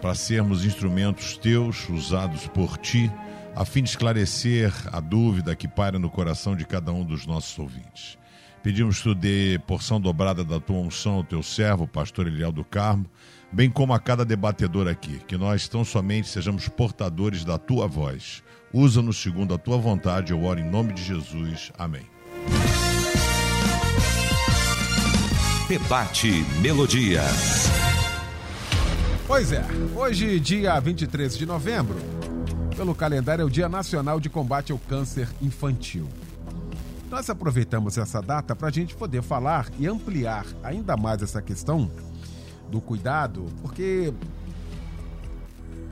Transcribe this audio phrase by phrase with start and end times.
[0.00, 3.10] para sermos instrumentos teus usados por ti,
[3.54, 7.58] a fim de esclarecer a dúvida que paira no coração de cada um dos nossos
[7.58, 8.18] ouvintes.
[8.68, 12.62] Pedimos que tu dê porção dobrada da tua unção ao teu servo, pastor Eliel do
[12.62, 13.06] Carmo,
[13.50, 18.42] bem como a cada debatedor aqui, que nós tão somente sejamos portadores da tua voz.
[18.70, 21.72] Usa-nos segundo a tua vontade, eu oro em nome de Jesus.
[21.78, 22.02] Amém.
[25.66, 27.22] Debate Melodia.
[29.26, 29.64] Pois é,
[29.96, 31.96] hoje, dia 23 de novembro,
[32.76, 36.06] pelo calendário, é o Dia Nacional de Combate ao Câncer Infantil.
[37.10, 41.90] Nós aproveitamos essa data para a gente poder falar e ampliar ainda mais essa questão
[42.70, 44.12] do cuidado, porque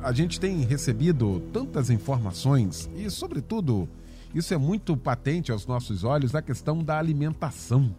[0.02, 3.88] a gente tem recebido tantas informações e, sobretudo,
[4.34, 7.94] isso é muito patente aos nossos olhos a questão da alimentação,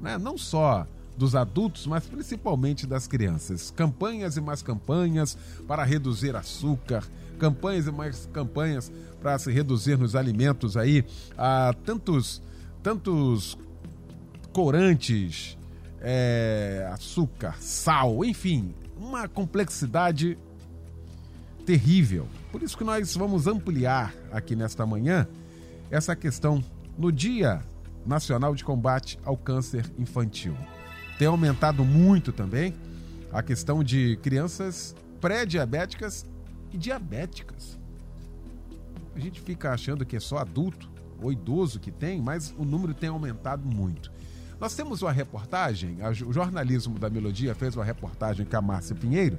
[0.00, 0.16] né?
[0.16, 3.72] não só dos adultos, mas principalmente das crianças.
[3.72, 7.02] Campanhas e mais campanhas para reduzir açúcar,
[7.36, 11.04] campanhas e mais campanhas para se reduzir nos alimentos aí
[11.36, 12.40] a tantos
[12.82, 13.56] tantos
[14.52, 15.56] corantes,
[16.00, 20.36] é, açúcar, sal, enfim, uma complexidade
[21.64, 22.26] terrível.
[22.50, 25.26] Por isso que nós vamos ampliar aqui nesta manhã
[25.90, 26.62] essa questão
[26.98, 27.60] no Dia
[28.04, 30.56] Nacional de Combate ao Câncer Infantil.
[31.18, 32.74] Tem aumentado muito também
[33.32, 36.26] a questão de crianças pré-diabéticas
[36.72, 37.78] e diabéticas.
[39.14, 40.89] A gente fica achando que é só adulto
[41.22, 44.10] ou idoso que tem, mas o número tem aumentado muito.
[44.58, 49.38] Nós temos uma reportagem, o jornalismo da Melodia fez uma reportagem com a Márcia Pinheiro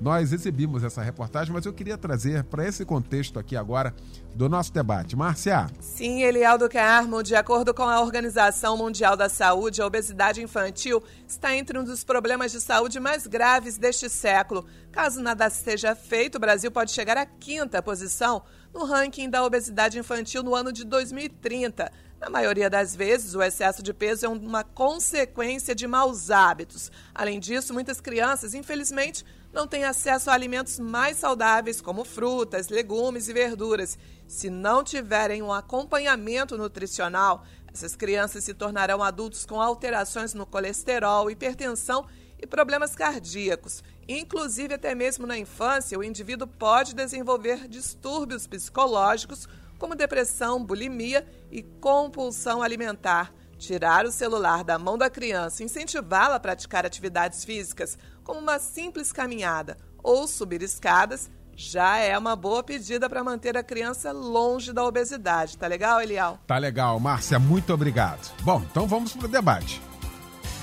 [0.00, 3.92] nós exibimos essa reportagem, mas eu queria trazer para esse contexto aqui agora
[4.34, 5.16] do nosso debate.
[5.16, 5.66] Márcia.
[5.80, 11.54] Sim, Elialdo Carmo, de acordo com a Organização Mundial da Saúde, a obesidade infantil está
[11.56, 14.64] entre um dos problemas de saúde mais graves deste século.
[14.92, 18.42] Caso nada seja feito, o Brasil pode chegar à quinta posição
[18.78, 21.90] no ranking da obesidade infantil no ano de 2030.
[22.20, 26.90] Na maioria das vezes, o excesso de peso é uma consequência de maus hábitos.
[27.12, 33.28] Além disso, muitas crianças, infelizmente, não têm acesso a alimentos mais saudáveis como frutas, legumes
[33.28, 33.98] e verduras.
[34.28, 41.28] Se não tiverem um acompanhamento nutricional, essas crianças se tornarão adultos com alterações no colesterol,
[41.28, 42.06] hipertensão
[42.40, 43.82] e problemas cardíacos.
[44.08, 49.46] Inclusive, até mesmo na infância, o indivíduo pode desenvolver distúrbios psicológicos
[49.78, 53.32] como depressão, bulimia e compulsão alimentar.
[53.58, 59.12] Tirar o celular da mão da criança incentivá-la a praticar atividades físicas, como uma simples
[59.12, 64.84] caminhada ou subir escadas, já é uma boa pedida para manter a criança longe da
[64.84, 65.58] obesidade.
[65.58, 66.38] Tá legal, Elial?
[66.46, 68.32] Tá legal, Márcia, muito obrigado.
[68.42, 69.82] Bom, então vamos para o debate.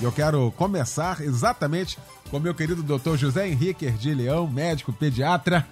[0.00, 1.98] Eu quero começar exatamente
[2.30, 5.66] com meu querido doutor José Henrique Erdi Leão, médico pediatra.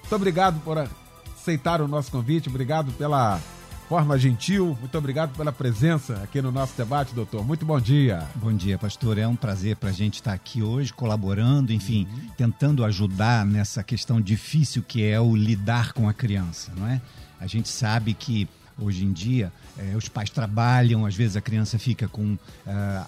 [0.00, 0.78] Muito obrigado por
[1.34, 3.40] aceitar o nosso convite, obrigado pela
[3.88, 4.76] forma gentil.
[4.80, 7.44] Muito obrigado pela presença aqui no nosso debate, doutor.
[7.44, 8.26] Muito bom dia.
[8.34, 9.16] Bom dia, pastor.
[9.16, 12.28] É um prazer para a gente estar aqui hoje, colaborando, enfim, uhum.
[12.36, 17.00] tentando ajudar nessa questão difícil que é o lidar com a criança, não é?
[17.40, 18.48] A gente sabe que
[18.78, 22.38] hoje em dia é, os pais trabalham, às vezes a criança fica com uh,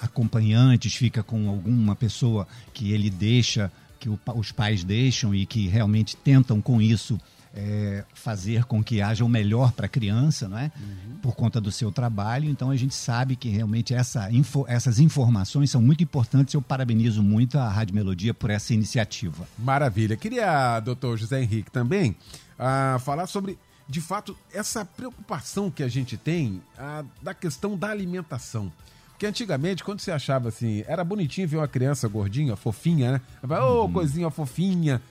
[0.00, 5.66] acompanhantes, fica com alguma pessoa que ele deixa, que o, os pais deixam e que
[5.66, 7.18] realmente tentam com isso
[7.54, 10.70] é, fazer com que haja o melhor para a criança, não é?
[10.76, 11.16] Uhum.
[11.22, 12.48] Por conta do seu trabalho.
[12.48, 16.54] Então a gente sabe que realmente essa info, essas informações são muito importantes.
[16.54, 19.48] Eu parabenizo muito a Rádio Melodia por essa iniciativa.
[19.58, 20.16] Maravilha.
[20.16, 22.16] Queria, doutor José Henrique, também
[22.58, 23.58] uh, falar sobre,
[23.88, 28.70] de fato, essa preocupação que a gente tem uh, da questão da alimentação.
[29.10, 33.60] Porque antigamente, quando você achava assim, era bonitinho ver uma criança gordinha, fofinha, né?
[33.60, 35.02] Ô, oh, coisinha fofinha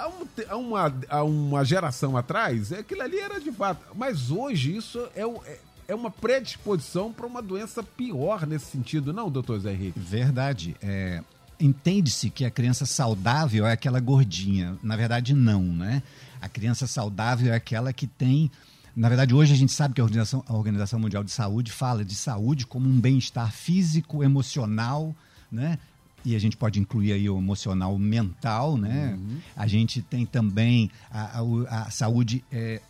[0.00, 3.84] há, um, há, uma, há uma geração atrás, aquilo ali era de fato.
[3.94, 5.58] Mas hoje isso é, é,
[5.88, 9.98] é uma predisposição para uma doença pior nesse sentido, não, doutor Zé Henrique?
[9.98, 10.76] Verdade.
[10.80, 11.22] É,
[11.58, 14.78] Entende-se que a criança saudável é aquela gordinha.
[14.82, 16.02] Na verdade, não, né?
[16.40, 18.50] A criança saudável é aquela que tem.
[18.94, 22.04] Na verdade, hoje a gente sabe que a Organização, a Organização Mundial de Saúde fala
[22.04, 25.14] de saúde como um bem-estar físico, emocional,
[25.50, 25.78] né?
[26.24, 29.14] e a gente pode incluir aí o emocional mental, né?
[29.18, 29.38] Uhum.
[29.56, 32.80] A gente tem também a, a, a saúde é,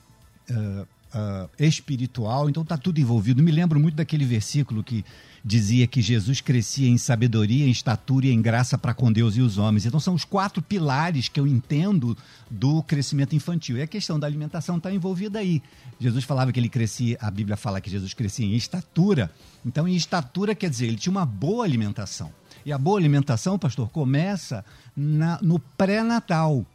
[0.51, 3.43] uh, uh, espiritual, então está tudo envolvido.
[3.43, 5.05] Me lembro muito daquele versículo que
[5.45, 9.41] dizia que Jesus crescia em sabedoria, em estatura e em graça para com Deus e
[9.41, 9.87] os homens.
[9.87, 12.17] Então são os quatro pilares que eu entendo
[12.51, 13.77] do crescimento infantil.
[13.77, 15.63] E a questão da alimentação está envolvida aí.
[15.99, 19.31] Jesus falava que ele crescia, a Bíblia fala que Jesus crescia em estatura.
[19.65, 22.33] Então, em estatura quer dizer, ele tinha uma boa alimentação.
[22.65, 24.65] E a boa alimentação, pastor, começa
[24.97, 26.67] na, no pré-natal.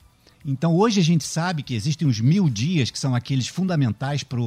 [0.46, 4.40] Então, hoje a gente sabe que existem os mil dias, que são aqueles fundamentais para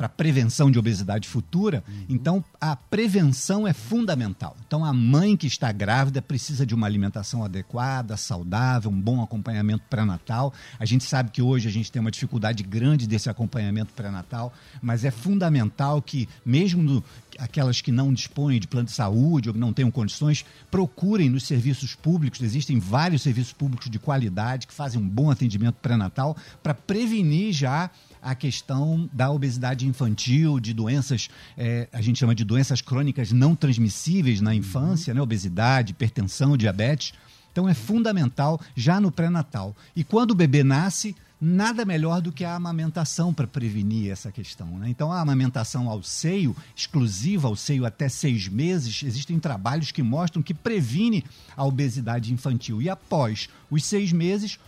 [0.00, 1.84] para prevenção de obesidade futura.
[1.86, 2.06] Uhum.
[2.08, 4.56] Então, a prevenção é fundamental.
[4.66, 9.84] Então, a mãe que está grávida precisa de uma alimentação adequada, saudável, um bom acompanhamento
[9.90, 10.54] pré-natal.
[10.78, 15.04] A gente sabe que hoje a gente tem uma dificuldade grande desse acompanhamento pré-natal, mas
[15.04, 17.04] é fundamental que, mesmo no,
[17.40, 21.94] aquelas que não dispõem de plano de saúde ou não tenham condições, procurem nos serviços
[21.94, 22.40] públicos.
[22.42, 27.90] Existem vários serviços públicos de qualidade que fazem um bom atendimento pré-natal para prevenir já
[28.22, 33.56] a questão da obesidade infantil, de doenças, é, a gente chama de doenças crônicas não
[33.56, 35.22] transmissíveis na infância, né?
[35.22, 37.14] obesidade, hipertensão, diabetes.
[37.50, 39.74] Então é fundamental já no pré-natal.
[39.96, 44.78] E quando o bebê nasce, nada melhor do que a amamentação para prevenir essa questão.
[44.78, 44.90] Né?
[44.90, 50.42] Então, a amamentação ao seio, exclusiva ao seio até seis meses, existem trabalhos que mostram
[50.42, 51.24] que previne
[51.56, 52.82] a obesidade infantil.
[52.82, 54.58] E após os seis meses,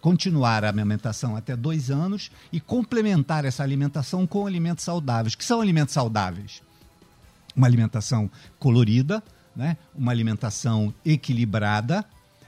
[0.00, 5.34] continuar a amamentação até dois anos e complementar essa alimentação com alimentos saudáveis.
[5.34, 6.62] que são alimentos saudáveis?
[7.56, 9.22] Uma alimentação colorida,
[9.56, 9.76] né?
[9.94, 12.04] uma alimentação equilibrada,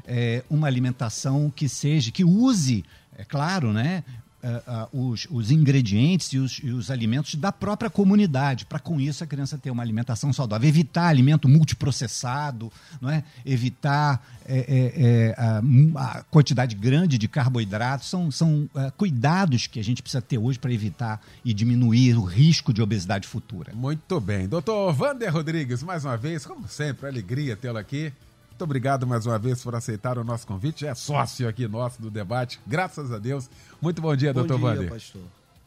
[0.06, 2.84] é, uma alimentação que seja, que use,
[3.16, 4.04] é claro, né?
[4.44, 9.00] uh, uh, os, os, ingredientes e os, e os, alimentos da própria comunidade, para com
[9.00, 10.68] isso a criança ter uma alimentação saudável.
[10.68, 12.70] Evitar alimento multiprocessado,
[13.00, 13.24] não é?
[13.44, 19.80] evitar é, é, é, a, a, quantidade grande de carboidratos, são, são uh, cuidados que
[19.80, 23.72] a gente precisa ter hoje para evitar e diminuir o risco de obesidade futura.
[23.74, 24.46] Muito bem.
[24.46, 28.12] Doutor Vander Rodrigues, mais uma vez, como sempre, alegria tê-lo aqui.
[28.54, 30.86] Muito obrigado mais uma vez por aceitar o nosso convite.
[30.86, 33.50] É sócio aqui nosso do debate, graças a Deus.
[33.82, 34.90] Muito bom dia, bom doutor dia, Wander.
[34.90, 35.22] pastor.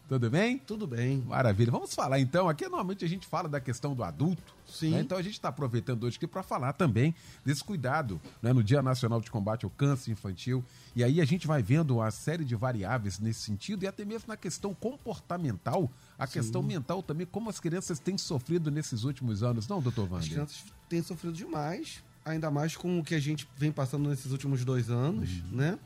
[0.08, 0.58] Tudo bem?
[0.58, 1.22] Tudo bem.
[1.27, 1.70] Maravilha.
[1.70, 2.48] Vamos falar então.
[2.48, 4.56] Aqui normalmente a gente fala da questão do adulto.
[4.65, 4.91] Sim.
[4.91, 5.01] Né?
[5.01, 7.13] Então a gente está aproveitando hoje aqui para falar também
[7.44, 8.53] desse cuidado né?
[8.53, 10.63] no Dia Nacional de Combate ao Câncer Infantil.
[10.96, 14.29] E aí a gente vai vendo uma série de variáveis nesse sentido e até mesmo
[14.29, 16.39] na questão comportamental, a Sim.
[16.39, 20.20] questão mental também, como as crianças têm sofrido nesses últimos anos, não, doutor Wander?
[20.20, 24.31] As crianças têm sofrido demais ainda mais com o que a gente vem passando nesses
[24.31, 25.57] últimos dois anos, uhum.
[25.57, 25.79] né?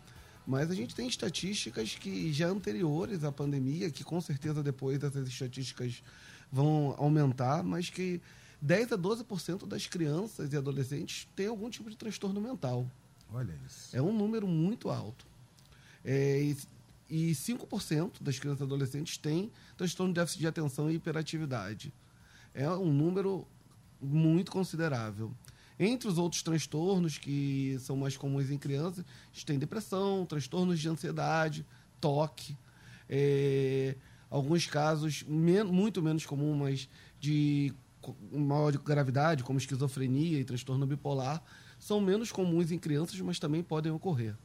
[0.46, 5.28] Mas a gente tem estatísticas que já anteriores à pandemia, que com certeza depois essas
[5.28, 6.04] estatísticas
[6.52, 8.20] vão aumentar, mas que
[8.62, 12.90] 10 a 12% das crianças e adolescentes têm algum tipo de transtorno mental.
[13.32, 13.96] Olha isso.
[13.96, 15.26] É um número muito alto.
[16.04, 16.58] É, e,
[17.10, 21.94] e 5% das crianças e adolescentes têm transtorno de déficit de atenção e hiperatividade.
[22.54, 23.48] É um número
[24.02, 25.32] muito considerável.
[25.84, 30.80] Entre os outros transtornos que são mais comuns em crianças, a gente tem depressão, transtornos
[30.80, 31.66] de ansiedade,
[32.00, 32.56] toque,
[33.10, 33.96] é,
[34.30, 37.74] alguns casos men muito menos comuns, mas de
[38.32, 41.42] maior gravidade, como esquizofrenia e transtorno bipolar,
[41.80, 44.36] são menos comuns em crianças, mas também podem ocorrer.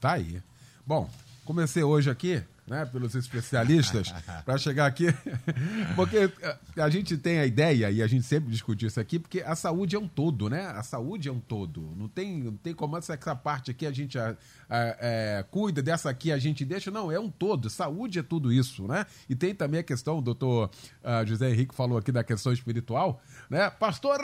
[0.00, 0.42] Tá aí.
[0.86, 1.10] Bom,
[1.44, 4.14] comecei hoje aqui né, pelos especialistas,
[4.46, 5.06] para chegar aqui.
[5.96, 6.32] porque
[6.76, 9.96] a gente tem a ideia, e a gente sempre discute isso aqui, porque a saúde
[9.96, 10.66] é um todo, né?
[10.66, 11.92] A saúde é um todo.
[11.96, 14.36] Não tem, não tem como essa, essa parte aqui a gente a,
[14.68, 16.92] a, é, cuida, dessa aqui a gente deixa.
[16.92, 17.68] Não, é um todo.
[17.68, 19.04] Saúde é tudo isso, né?
[19.28, 20.70] E tem também a questão, o doutor
[21.02, 23.68] uh, José Henrique falou aqui da questão espiritual, né?
[23.68, 24.20] Pastor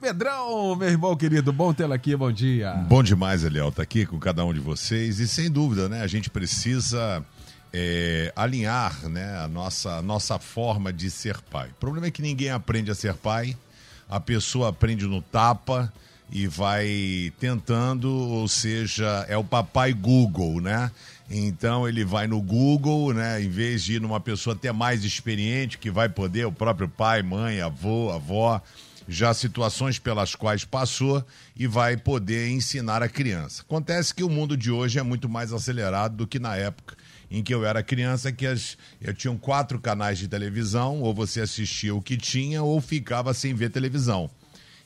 [0.00, 2.72] Pedrão, meu irmão querido, bom tê-lo aqui, bom dia.
[2.88, 5.20] Bom demais, Eliel, tá aqui com cada um de vocês.
[5.20, 6.02] E sem dúvida, né?
[6.02, 7.24] A gente precisa
[7.72, 11.68] é, alinhar né, a nossa, nossa forma de ser pai.
[11.68, 13.56] O problema é que ninguém aprende a ser pai,
[14.08, 15.92] a pessoa aprende no tapa
[16.30, 20.90] e vai tentando, ou seja, é o papai Google, né?
[21.30, 23.42] Então ele vai no Google, né?
[23.42, 27.22] Em vez de ir numa pessoa até mais experiente, que vai poder, o próprio pai,
[27.22, 28.62] mãe, avô, avó,
[29.06, 31.24] já situações pelas quais passou
[31.56, 33.62] e vai poder ensinar a criança.
[33.62, 36.96] Acontece que o mundo de hoje é muito mais acelerado do que na época
[37.30, 41.40] em que eu era criança, que as, eu tinha quatro canais de televisão, ou você
[41.40, 44.30] assistia o que tinha, ou ficava sem ver televisão.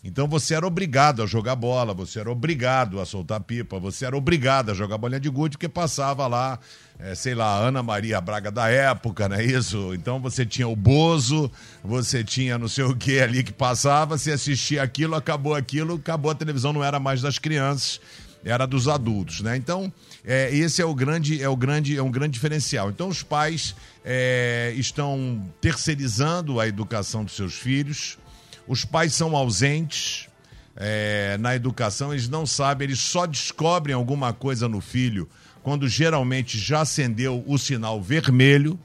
[0.04, 4.16] Então você era obrigado a jogar bola, você era obrigado a soltar pipa, você era
[4.16, 6.58] obrigado a jogar bolinha de gude, porque passava lá,
[6.98, 9.94] é, sei lá, Ana Maria Braga da época, não é isso?
[9.94, 11.48] Então você tinha o Bozo,
[11.84, 16.32] você tinha não sei o que ali que passava, você assistia aquilo, acabou aquilo, acabou
[16.32, 18.00] a televisão, não era mais das crianças,
[18.44, 19.56] era dos adultos, né?
[19.56, 19.92] Então
[20.24, 22.90] é, esse é o grande, é o grande, é um grande diferencial.
[22.90, 23.74] Então os pais
[24.04, 28.18] é, estão terceirizando a educação dos seus filhos.
[28.66, 30.28] Os pais são ausentes
[30.76, 32.12] é, na educação.
[32.12, 35.28] Eles não sabem, eles só descobrem alguma coisa no filho
[35.62, 38.78] quando geralmente já acendeu o sinal vermelho.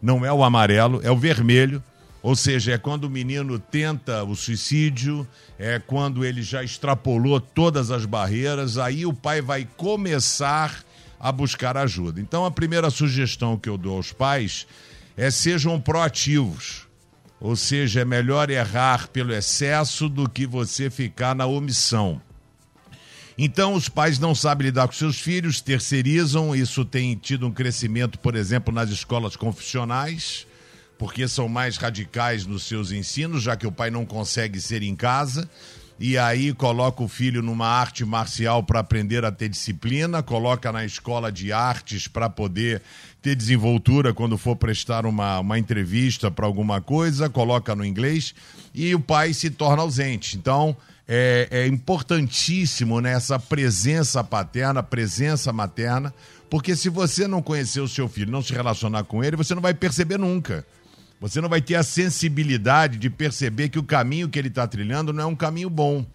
[0.00, 1.82] Não é o amarelo, é o vermelho.
[2.22, 5.26] Ou seja, é quando o menino tenta o suicídio,
[5.58, 10.84] é quando ele já extrapolou todas as barreiras, aí o pai vai começar
[11.18, 12.20] a buscar ajuda.
[12.20, 14.66] Então, a primeira sugestão que eu dou aos pais
[15.16, 16.86] é sejam proativos.
[17.40, 22.20] Ou seja, é melhor errar pelo excesso do que você ficar na omissão.
[23.38, 28.18] Então, os pais não sabem lidar com seus filhos, terceirizam, isso tem tido um crescimento,
[28.18, 30.46] por exemplo, nas escolas confessionais
[31.00, 34.94] porque são mais radicais nos seus ensinos, já que o pai não consegue ser em
[34.94, 35.48] casa.
[35.98, 40.84] E aí coloca o filho numa arte marcial para aprender a ter disciplina, coloca na
[40.84, 42.82] escola de artes para poder
[43.22, 48.34] ter desenvoltura quando for prestar uma, uma entrevista para alguma coisa, coloca no inglês
[48.74, 50.36] e o pai se torna ausente.
[50.36, 50.76] Então,
[51.08, 56.12] é, é importantíssimo né, essa presença paterna, presença materna,
[56.50, 59.62] porque se você não conhecer o seu filho, não se relacionar com ele, você não
[59.62, 60.62] vai perceber nunca.
[61.20, 65.12] Você não vai ter a sensibilidade de perceber que o caminho que ele está trilhando
[65.12, 66.06] não é um caminho bom.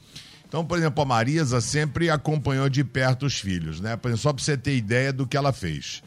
[0.47, 3.99] Então, por exemplo, a Marisa sempre acompanhou de perto os filhos, né?
[4.17, 6.01] Só para você ter ideia do que ela fez.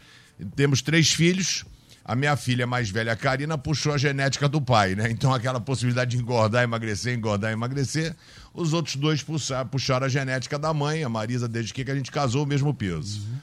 [0.56, 1.64] Temos três filhos.
[2.04, 5.10] A minha filha mais velha, a Karina, puxou a genética do pai, né?
[5.10, 8.16] Então, aquela possibilidade de engordar, emagrecer, engordar, emagrecer.
[8.54, 9.22] Os outros dois
[9.70, 13.20] puxaram a genética da mãe, a Marisa, desde que a gente casou, o mesmo peso.
[13.20, 13.38] Uhum.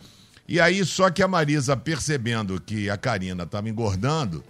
[0.47, 4.43] E aí, só que a Marisa, percebendo que a Karina estava engordando,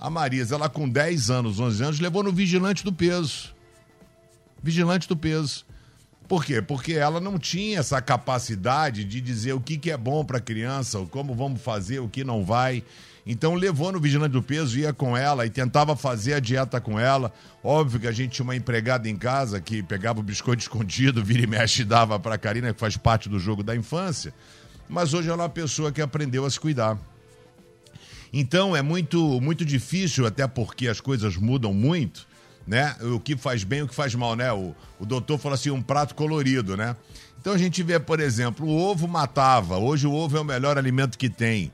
[0.00, 3.54] a Marisa, ela com 10 anos, 11 anos, levou no vigilante do peso.
[4.62, 5.66] Vigilante do peso.
[6.28, 6.60] Por quê?
[6.60, 10.40] Porque ela não tinha essa capacidade de dizer o que, que é bom para a
[10.40, 12.84] criança, como vamos fazer, o que não vai.
[13.26, 17.00] Então levou no vigilante do peso, ia com ela e tentava fazer a dieta com
[17.00, 17.32] ela.
[17.64, 21.42] Óbvio que a gente tinha uma empregada em casa que pegava o biscoito escondido, vira
[21.42, 24.32] e mexe e dava para a Karina, que faz parte do jogo da infância.
[24.88, 26.98] Mas hoje ela é uma pessoa que aprendeu a se cuidar.
[28.32, 32.26] Então é muito, muito difícil, até porque as coisas mudam muito,
[32.66, 32.94] né?
[33.14, 34.52] O que faz bem o que faz mal, né?
[34.52, 36.94] O, o doutor falou assim, um prato colorido, né?
[37.40, 39.78] Então a gente vê, por exemplo, o ovo matava.
[39.78, 41.72] Hoje o ovo é o melhor alimento que tem.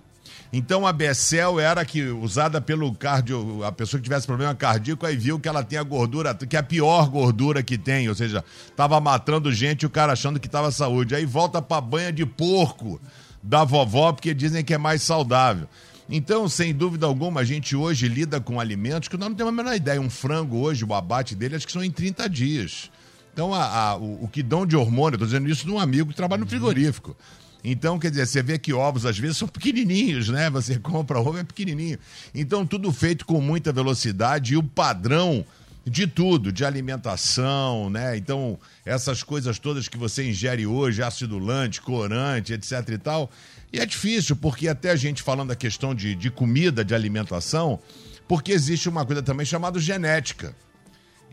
[0.53, 5.17] Então a Bessel era que usada pelo cardio, a pessoa que tivesse problema cardíaco aí
[5.17, 8.45] viu que ela tem a gordura, que é a pior gordura que tem, ou seja,
[8.77, 11.13] tava matando gente e o cara achando que tava saúde.
[11.13, 13.01] Aí volta pra banha de porco
[13.43, 15.67] da vovó porque dizem que é mais saudável.
[16.09, 19.57] Então, sem dúvida alguma, a gente hoje lida com alimentos que nós não temos a
[19.57, 20.01] menor ideia.
[20.01, 22.91] Um frango hoje, o abate dele, acho que são em 30 dias.
[23.33, 26.11] Então, a, a, o, o, que dão de hormônio, estou dizendo isso de um amigo
[26.11, 27.17] que trabalha no frigorífico.
[27.65, 30.51] Então, quer dizer, você vê que ovos às vezes são pequenininhos, né?
[30.51, 31.99] Você compra ovo, é pequenininho.
[32.35, 35.45] Então, tudo feito com muita velocidade e o padrão
[35.85, 38.17] de tudo, de alimentação, né?
[38.17, 43.31] Então, essas coisas todas que você ingere hoje, ácido lante, corante, etc e tal,
[43.73, 47.79] e é difícil, porque até a gente falando da questão de, de comida, de alimentação,
[48.27, 50.55] porque existe uma coisa também chamada genética.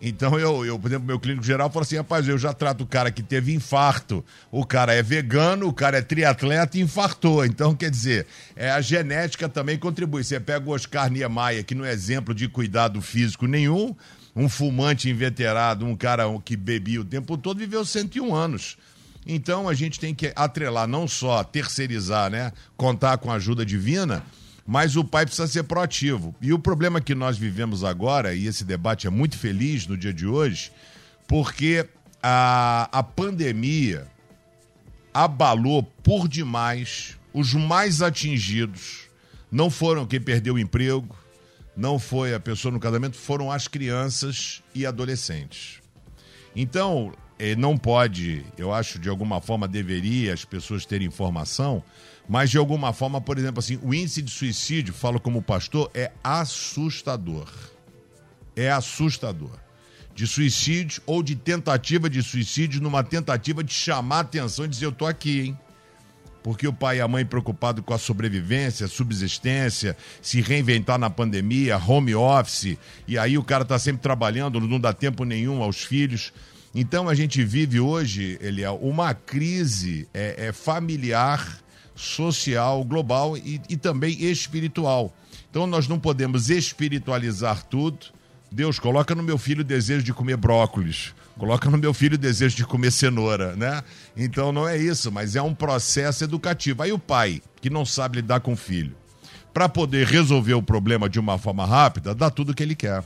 [0.01, 2.87] Então eu, eu, por exemplo, meu clínico geral fala assim, rapaz, eu já trato o
[2.87, 7.45] cara que teve infarto, o cara é vegano, o cara é triatleta e infartou.
[7.45, 10.23] Então, quer dizer, é, a genética também contribui.
[10.23, 13.95] Você pega o Oscar Niemeyer, que não é exemplo de cuidado físico nenhum,
[14.35, 18.77] um fumante inveterado, um cara que bebia o tempo todo, viveu 101 anos.
[19.25, 22.51] Então a gente tem que atrelar, não só terceirizar, né?
[22.75, 24.23] Contar com a ajuda divina,
[24.65, 26.33] mas o pai precisa ser proativo.
[26.41, 30.13] E o problema que nós vivemos agora, e esse debate é muito feliz no dia
[30.13, 30.71] de hoje,
[31.27, 31.87] porque
[32.21, 34.07] a, a pandemia
[35.13, 39.01] abalou por demais os mais atingidos.
[39.51, 41.15] Não foram quem perdeu o emprego,
[41.75, 45.81] não foi a pessoa no casamento, foram as crianças e adolescentes.
[46.55, 51.83] Então, eh, não pode, eu acho de alguma forma deveria as pessoas terem informação,
[52.27, 56.11] mas de alguma forma, por exemplo, assim, o índice de suicídio, falo como pastor, é
[56.23, 57.49] assustador.
[58.55, 59.57] É assustador.
[60.13, 64.85] De suicídio ou de tentativa de suicídio, numa tentativa de chamar a atenção e dizer:
[64.85, 65.59] Eu tô aqui, hein?
[66.43, 71.77] Porque o pai e a mãe preocupados com a sobrevivência, subsistência, se reinventar na pandemia,
[71.77, 76.33] home office, e aí o cara tá sempre trabalhando, não dá tempo nenhum aos filhos.
[76.73, 81.59] Então a gente vive hoje, Eliel, uma crise é, é familiar
[81.93, 85.13] social, global e, e também espiritual.
[85.49, 88.07] Então nós não podemos espiritualizar tudo.
[88.51, 91.13] Deus, coloca no meu filho o desejo de comer brócolis.
[91.37, 93.83] Coloca no meu filho o desejo de comer cenoura, né?
[94.15, 96.83] Então não é isso, mas é um processo educativo.
[96.83, 98.95] Aí o pai, que não sabe lidar com o filho,
[99.53, 103.03] para poder resolver o problema de uma forma rápida, dá tudo o que ele quer.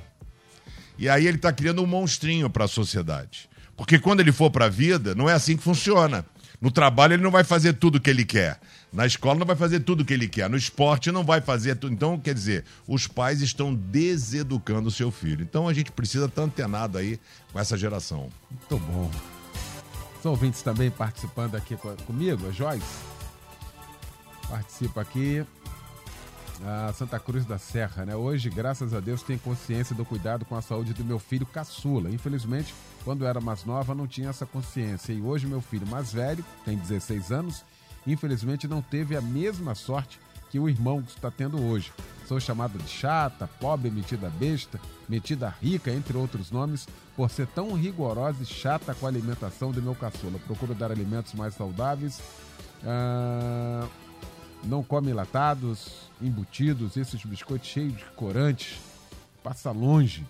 [0.98, 3.50] E aí ele está criando um monstrinho para a sociedade.
[3.76, 6.26] Porque quando ele for para a vida, não é assim que funciona.
[6.62, 8.60] No trabalho ele não vai fazer tudo o que ele quer.
[8.92, 10.50] Na escola não vai fazer tudo o que ele quer.
[10.50, 11.94] No esporte não vai fazer tudo.
[11.94, 15.44] Então, quer dizer, os pais estão deseducando o seu filho.
[15.44, 17.20] Então a gente precisa estar antenado aí
[17.52, 18.30] com essa geração.
[18.50, 19.12] Muito bom.
[20.20, 22.86] Os ouvintes também participando aqui comigo, a Joyce.
[24.50, 25.46] Participa aqui.
[26.64, 28.16] A Santa Cruz da Serra, né?
[28.16, 32.10] Hoje, graças a Deus, tenho consciência do cuidado com a saúde do meu filho caçula.
[32.10, 32.74] Infelizmente,
[33.06, 35.14] quando era mais nova, não tinha essa consciência.
[35.14, 37.64] E hoje, meu filho mais velho, tem 16 anos,
[38.06, 41.94] infelizmente não teve a mesma sorte que o irmão que está tendo hoje.
[42.28, 47.74] Sou chamada de chata, pobre, metida besta, metida rica, entre outros nomes, por ser tão
[47.74, 50.40] rigorosa e chata com a alimentação do meu caçula.
[50.40, 52.20] Procuro dar alimentos mais saudáveis.
[52.84, 53.88] Ah,
[54.64, 58.80] não come latados, embutidos, esses biscoitos cheios de corantes.
[59.44, 60.26] Passa longe.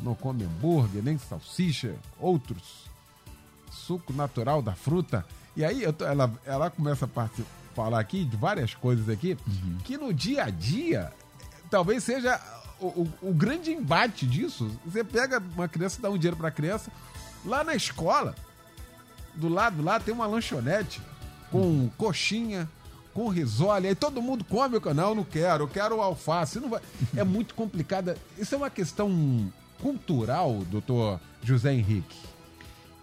[0.00, 2.88] Não come hambúrguer, nem salsicha, outros.
[3.70, 5.24] Suco natural da fruta.
[5.56, 7.28] E aí tô, ela, ela começa a
[7.74, 9.78] falar aqui de várias coisas aqui uhum.
[9.84, 11.12] que no dia a dia
[11.70, 12.40] talvez seja
[12.80, 14.70] o, o, o, grande embate disso.
[14.84, 16.90] Você pega uma criança, dá um dinheiro para a criança,
[17.44, 18.34] lá na escola,
[19.34, 21.00] do lado lá tem uma lanchonete
[21.50, 21.90] com uhum.
[21.96, 22.68] coxinha,
[23.14, 26.80] com risole, aí todo mundo come o canal, não quero, eu quero alface, não vai.
[27.16, 28.16] É muito complicada.
[28.36, 32.16] Isso é uma questão cultural, doutor José Henrique.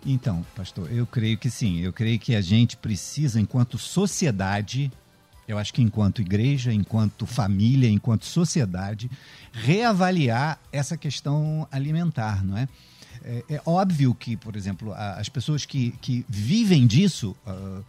[0.06, 1.80] Então, pastor, eu creio que sim.
[1.80, 4.92] Eu creio que a gente precisa, enquanto sociedade,
[5.48, 9.10] eu acho que enquanto igreja, enquanto família, enquanto sociedade,
[9.52, 12.68] reavaliar essa questão alimentar, não é?
[13.24, 17.84] É, é óbvio que, por exemplo, as pessoas que, que vivem disso, uh,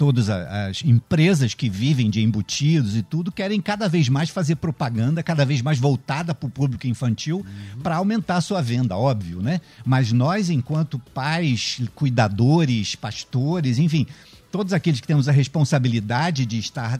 [0.00, 5.22] todas as empresas que vivem de embutidos e tudo querem cada vez mais fazer propaganda,
[5.22, 7.82] cada vez mais voltada para o público infantil, uhum.
[7.82, 9.60] para aumentar a sua venda, óbvio, né?
[9.84, 14.06] Mas nós, enquanto pais, cuidadores, pastores, enfim,
[14.50, 16.98] todos aqueles que temos a responsabilidade de estar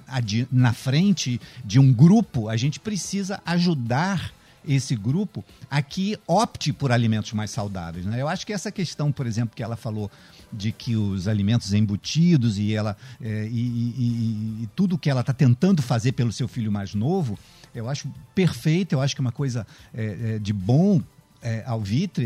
[0.53, 4.31] na frente de um grupo, a gente precisa ajudar
[4.69, 8.05] esse grupo a que opte por alimentos mais saudáveis.
[8.05, 8.21] Né?
[8.21, 10.11] Eu acho que essa questão, por exemplo, que ela falou
[10.53, 15.33] de que os alimentos embutidos e ela é, e, e, e, tudo que ela está
[15.33, 17.39] tentando fazer pelo seu filho mais novo,
[17.75, 21.01] eu acho perfeito, eu acho que é uma coisa é, é, de bom
[21.43, 21.65] é,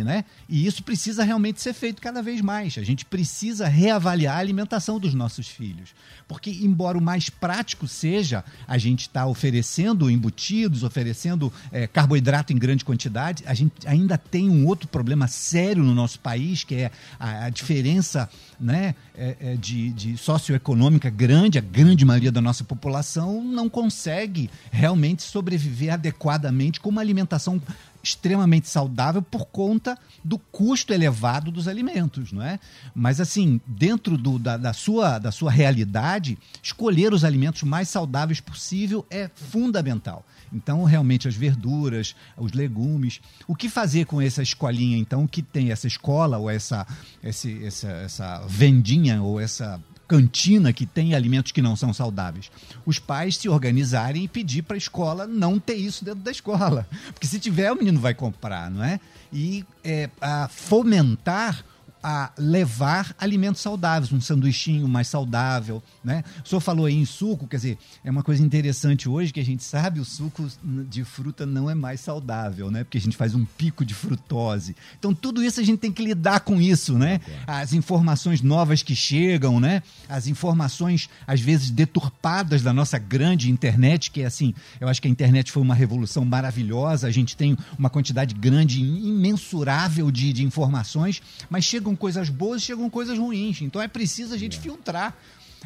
[0.05, 0.25] né?
[0.49, 2.77] E isso precisa realmente ser feito cada vez mais.
[2.79, 5.95] A gente precisa reavaliar a alimentação dos nossos filhos.
[6.27, 12.53] Porque, embora o mais prático seja a gente estar tá oferecendo embutidos, oferecendo é, carboidrato
[12.53, 16.75] em grande quantidade, a gente ainda tem um outro problema sério no nosso país, que
[16.75, 21.59] é a, a diferença né, é, é de, de socioeconômica grande.
[21.59, 27.61] A grande maioria da nossa população não consegue realmente sobreviver adequadamente com uma alimentação
[28.05, 32.61] extremamente saudável por conta do custo elevado dos alimentos, não é?
[32.95, 38.41] Mas assim, dentro do, da, da, sua, da sua realidade, escolher os alimentos mais saudáveis
[38.41, 40.25] possível é fundamental.
[40.53, 43.21] Então, realmente, as verduras, os legumes.
[43.49, 46.87] O que fazer com essa escolinha, então, que tem essa escola ou essa,
[47.23, 52.51] esse, essa, essa vendinha ou essa cantina que tem alimentos que não são saudáveis.
[52.85, 56.87] Os pais se organizarem e pedir para a escola não ter isso dentro da escola.
[57.13, 59.01] Porque se tiver, o menino vai comprar, não é?
[59.33, 61.65] E é, a fomentar
[62.07, 66.23] a levar alimentos saudáveis, um sanduichinho mais saudável, né?
[66.45, 69.45] O senhor falou aí em suco, quer dizer, é uma coisa interessante hoje que a
[69.45, 72.85] gente sabe o suco de fruta não é mais saudável, né?
[72.85, 74.77] Porque a gente faz um pico de frutose.
[74.99, 77.23] Então tudo isso a gente tem que lidar com isso, né?
[77.47, 79.83] As informações novas que chegam, né?
[80.07, 85.09] As informações às vezes deturpadas da nossa grande internet, que é assim, eu acho que
[85.09, 90.45] a internet foi uma revolução maravilhosa, a gente tem uma quantidade grande, imensurável de, de
[90.45, 93.63] informações, mas chegam chegam coisas boas chegam coisas ruins.
[93.63, 94.61] Então é preciso a gente é.
[94.61, 95.17] filtrar.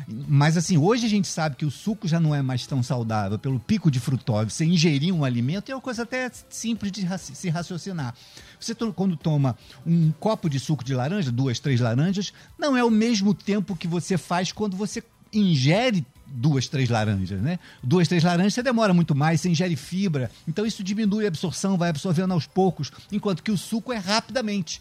[0.07, 3.37] Mas assim, hoje a gente sabe que o suco já não é mais tão saudável
[3.37, 4.51] pelo pico de frutose.
[4.51, 8.15] Você ingerir um alimento é uma coisa até simples de se raciocinar.
[8.61, 12.91] Você quando toma um copo de suco de laranja, duas, três laranjas, não é o
[12.91, 17.59] mesmo tempo que você faz quando você ingere duas, três laranjas, né?
[17.83, 21.77] Duas, três laranjas você demora muito mais, você ingere fibra, então isso diminui a absorção,
[21.77, 24.81] vai absorvendo aos poucos, enquanto que o suco é rapidamente.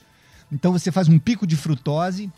[0.52, 2.32] Então você faz um pico de frutose,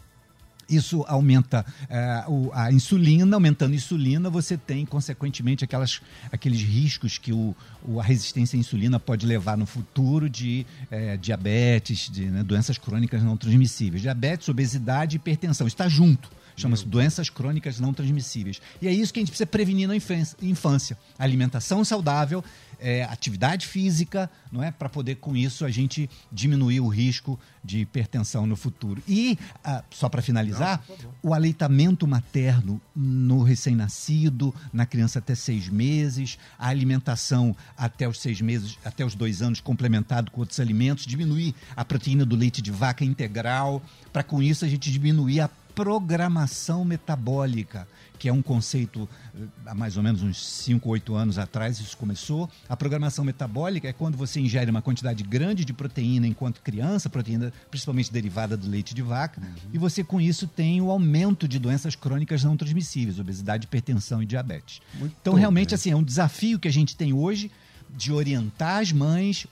[0.70, 6.00] isso aumenta é, o, a insulina, aumentando a insulina, você tem, consequentemente, aquelas,
[6.32, 11.18] aqueles riscos que o, o, a resistência à insulina pode levar no futuro de é,
[11.18, 14.02] diabetes, de né, doenças crônicas não transmissíveis.
[14.02, 15.66] Diabetes, obesidade e hipertensão.
[15.66, 16.30] Está junto.
[16.56, 18.62] Chama-se doenças crônicas não transmissíveis.
[18.82, 20.98] E é isso que a gente precisa prevenir na infância.
[21.18, 22.44] Alimentação saudável
[22.80, 24.72] é, atividade física, não é?
[24.72, 29.04] Para poder com isso a gente diminuir o risco de hipertensão no futuro.
[29.08, 35.68] E ah, só para finalizar, não, o aleitamento materno no recém-nascido, na criança até seis
[35.68, 41.06] meses, a alimentação até os seis meses, até os dois anos, complementado com outros alimentos,
[41.06, 43.82] diminuir a proteína do leite de vaca integral,
[44.14, 47.88] para com isso a gente diminuir a programação metabólica
[48.20, 51.96] que é um conceito eh, há mais ou menos uns 5, 8 anos atrás, isso
[51.98, 52.50] começou.
[52.68, 57.54] A programação metabólica é quando você ingere uma quantidade grande de proteína enquanto criança, proteína
[57.72, 59.48] principalmente derivada do leite de vaca, uhum.
[59.74, 64.26] e você com isso tem o aumento de doenças crônicas não transmissíveis, obesidade, hipertensão e
[64.26, 64.82] diabetes.
[64.96, 67.50] Muito então, realmente, assim, é um desafio que a gente tem hoje
[67.96, 69.48] de orientar as mães,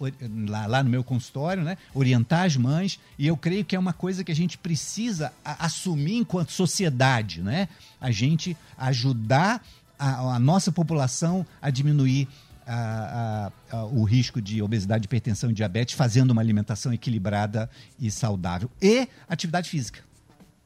[0.48, 1.78] lá, lá no meu consultório, né?
[1.94, 6.18] Orientar as mães, e eu creio que é uma coisa que a gente precisa assumir
[6.18, 7.68] enquanto sociedade, né?
[8.00, 9.62] A gente ajudar
[9.98, 12.28] a, a nossa população a diminuir
[12.68, 17.70] a, a, o risco de obesidade, hipertensão e diabetes, fazendo uma alimentação equilibrada
[18.00, 18.70] e saudável.
[18.82, 20.02] E atividade física.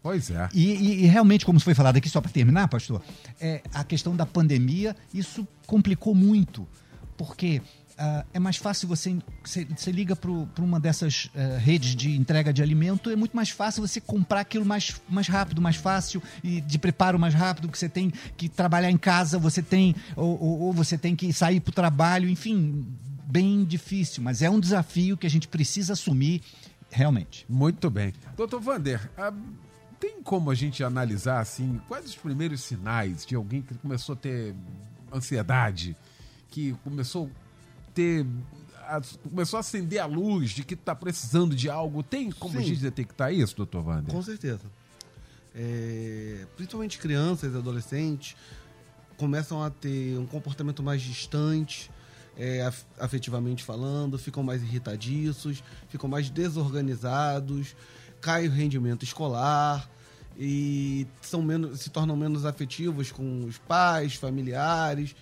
[0.03, 0.49] Pois é.
[0.51, 3.03] E, e, e, realmente, como foi falado aqui, só para terminar, pastor,
[3.39, 6.67] é, a questão da pandemia, isso complicou muito
[7.25, 9.15] porque uh, é mais fácil você.
[9.43, 10.31] Você liga para
[10.63, 14.65] uma dessas uh, redes de entrega de alimento, é muito mais fácil você comprar aquilo
[14.65, 18.89] mais, mais rápido, mais fácil e de preparo mais rápido, que você tem que trabalhar
[18.89, 19.95] em casa, você tem.
[20.15, 22.87] Ou, ou, ou você tem que sair para o trabalho, enfim,
[23.27, 26.41] bem difícil, mas é um desafio que a gente precisa assumir
[26.89, 27.45] realmente.
[27.47, 28.13] Muito bem.
[28.35, 29.37] Doutor Vander, uh,
[29.99, 34.15] tem como a gente analisar assim quais os primeiros sinais de alguém que começou a
[34.15, 34.55] ter
[35.13, 35.95] ansiedade?
[36.51, 38.25] Que começou a ter.
[38.87, 42.03] A, começou a acender a luz de que está precisando de algo.
[42.03, 42.59] Tem como Sim.
[42.59, 44.13] a gente detectar isso, doutor Wander?
[44.13, 44.69] Com certeza.
[45.55, 48.35] É, principalmente crianças e adolescentes
[49.17, 51.91] começam a ter um comportamento mais distante,
[52.37, 57.75] é, afetivamente falando, ficam mais irritadiços, ficam mais desorganizados,
[58.19, 59.89] cai o rendimento escolar
[60.37, 65.15] e são menos, se tornam menos afetivos com os pais, familiares.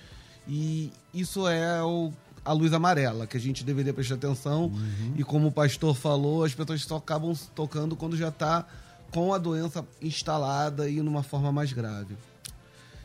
[0.50, 2.12] E isso é o,
[2.44, 4.66] a luz amarela, que a gente deveria prestar atenção.
[4.66, 5.14] Uhum.
[5.16, 8.66] E como o pastor falou, as pessoas só acabam tocando quando já está
[9.12, 12.18] com a doença instalada e numa forma mais grave.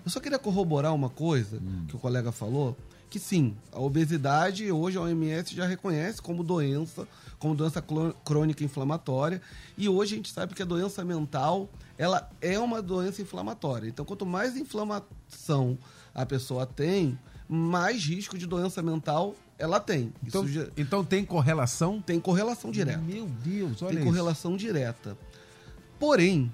[0.05, 1.85] Eu só queria corroborar uma coisa uhum.
[1.87, 2.77] que o colega falou,
[3.11, 7.07] que sim, a obesidade hoje a OMS já reconhece como doença,
[7.39, 7.83] como doença
[8.25, 9.41] crônica inflamatória,
[9.77, 13.89] e hoje a gente sabe que a doença mental, ela é uma doença inflamatória.
[13.89, 15.79] Então, quanto mais inflamação
[16.15, 20.13] a pessoa tem, mais risco de doença mental ela tem.
[20.23, 20.67] Então, já...
[20.77, 22.01] então tem correlação?
[22.01, 22.99] Tem correlação direta.
[22.99, 24.07] Meu Deus, olha Tem isso.
[24.07, 25.17] correlação direta.
[25.99, 26.53] Porém,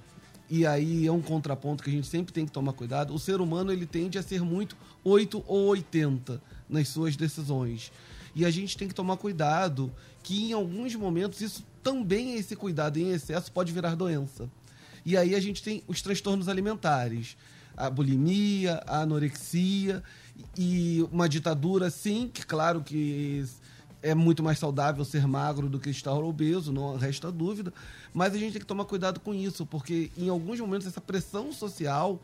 [0.48, 3.40] e aí é um contraponto que a gente sempre tem que tomar cuidado, o ser
[3.40, 7.90] humano ele tende a ser muito 8 ou 80 nas suas decisões.
[8.34, 12.98] E a gente tem que tomar cuidado que em alguns momentos isso também esse cuidado
[12.98, 14.48] em excesso pode virar doença.
[15.04, 17.36] E aí a gente tem os transtornos alimentares,
[17.76, 20.02] a bulimia, a anorexia
[20.56, 23.44] e uma ditadura, sim, que claro que
[24.02, 27.72] é muito mais saudável ser magro do que estar obeso, não resta dúvida,
[28.14, 31.52] mas a gente tem que tomar cuidado com isso, porque em alguns momentos essa pressão
[31.52, 32.20] social,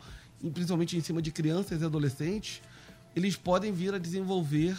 [0.53, 2.61] principalmente em cima de crianças e adolescentes,
[3.15, 4.77] eles podem vir a desenvolver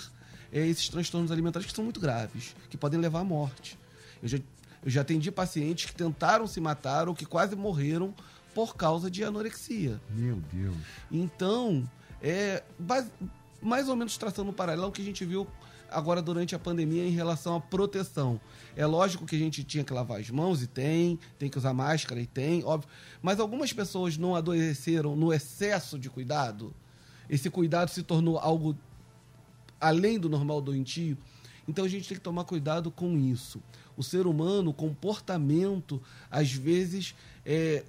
[0.52, 3.78] é, esses transtornos alimentares que são muito graves, que podem levar à morte.
[4.22, 8.14] Eu já, eu já atendi pacientes que tentaram se matar ou que quase morreram
[8.54, 10.00] por causa de anorexia.
[10.10, 10.76] Meu Deus.
[11.10, 11.88] Então,
[12.22, 12.62] é
[13.60, 15.46] mais ou menos traçando um paralelo que a gente viu
[15.90, 18.40] agora durante a pandemia em relação à proteção.
[18.76, 21.72] É lógico que a gente tinha que lavar as mãos e tem, tem que usar
[21.72, 22.90] máscara e tem, óbvio.
[23.22, 26.74] Mas algumas pessoas não adoeceram no excesso de cuidado.
[27.28, 28.76] Esse cuidado se tornou algo
[29.80, 31.16] além do normal doentio.
[31.66, 33.62] Então a gente tem que tomar cuidado com isso.
[33.96, 36.00] O ser humano, o comportamento,
[36.30, 37.84] às vezes, é,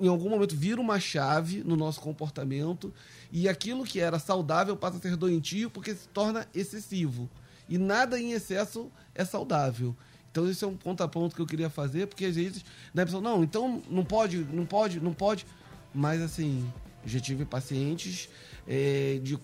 [0.00, 2.92] em algum momento vira uma chave no nosso comportamento
[3.30, 7.28] e aquilo que era saudável passa a ser doentio porque se torna excessivo.
[7.68, 9.94] E nada em excesso é saudável.
[10.30, 13.22] Então esse é um ponto que eu queria fazer, porque às vezes né, a pessoa,
[13.22, 15.46] não, então não pode, não pode, não pode.
[15.94, 16.68] Mas assim,
[17.06, 18.28] já tive pacientes
[18.66, 19.38] é, de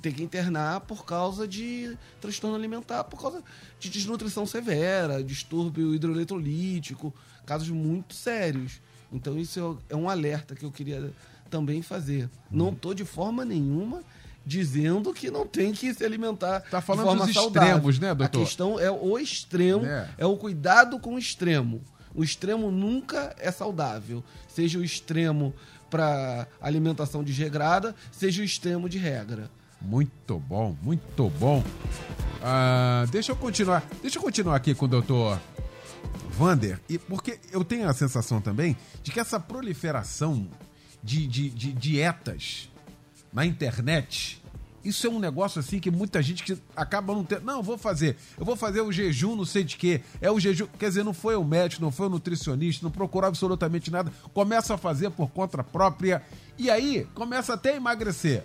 [0.00, 3.42] ter que internar por causa de transtorno alimentar, por causa
[3.80, 7.12] de desnutrição severa, distúrbio hidroeletrolítico,
[7.44, 8.80] casos muito sérios.
[9.12, 11.12] Então isso é um alerta que eu queria
[11.50, 12.28] também fazer.
[12.50, 14.02] Não estou de forma nenhuma
[14.44, 17.68] dizendo que não tem que se alimentar tá falando de forma dos saudável.
[17.68, 18.40] extremos, né, doutor?
[18.40, 20.08] A questão é o extremo, é.
[20.16, 21.82] é o cuidado com o extremo.
[22.14, 24.24] O extremo nunca é saudável.
[24.48, 25.54] Seja o extremo
[25.90, 29.50] para alimentação desregrada, seja o extremo de regra.
[29.80, 31.62] Muito bom, muito bom.
[32.42, 33.84] Ah, deixa eu continuar.
[34.00, 35.38] Deixa eu continuar aqui com o doutor
[36.38, 40.46] Vander, e porque eu tenho a sensação também de que essa proliferação
[41.02, 42.70] de, de, de dietas
[43.32, 44.40] na internet
[44.84, 47.44] isso é um negócio assim que muita gente que acaba não tendo.
[47.44, 48.16] Não, vou fazer.
[48.38, 50.00] Eu vou fazer o jejum, não sei de quê.
[50.20, 50.66] É o jejum.
[50.78, 54.10] Quer dizer, não foi o médico, não foi o nutricionista, não procurou absolutamente nada.
[54.32, 56.22] Começa a fazer por conta própria.
[56.56, 58.44] E aí, começa até a emagrecer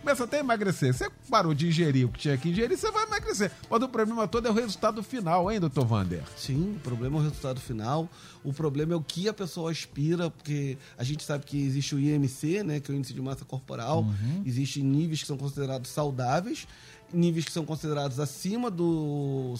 [0.00, 0.94] começa até a emagrecer.
[0.94, 3.50] Você parou de ingerir o que tinha que ingerir, você vai emagrecer.
[3.70, 6.22] Mas o problema todo é o resultado final, hein, doutor Vander?
[6.36, 8.08] Sim, o problema é o resultado final.
[8.42, 12.00] O problema é o que a pessoa aspira, porque a gente sabe que existe o
[12.00, 14.42] IMC, né, que é o índice de massa corporal, uhum.
[14.46, 16.66] existem níveis que são considerados saudáveis
[17.12, 19.54] níveis que são considerados acima do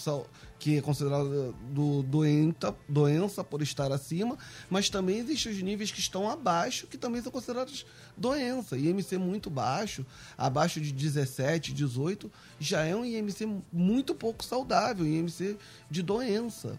[0.58, 4.36] que é considerado do doenta, doença por estar acima,
[4.68, 8.76] mas também existem os níveis que estão abaixo, que também são considerados doença.
[8.76, 10.04] IMC muito baixo,
[10.36, 15.56] abaixo de 17, 18, já é um IMC muito pouco saudável, IMC
[15.90, 16.78] de doença.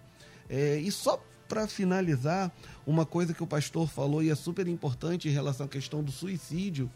[0.50, 2.52] É, e só para finalizar,
[2.86, 6.12] uma coisa que o pastor falou e é super importante em relação à questão do
[6.12, 6.90] suicídio,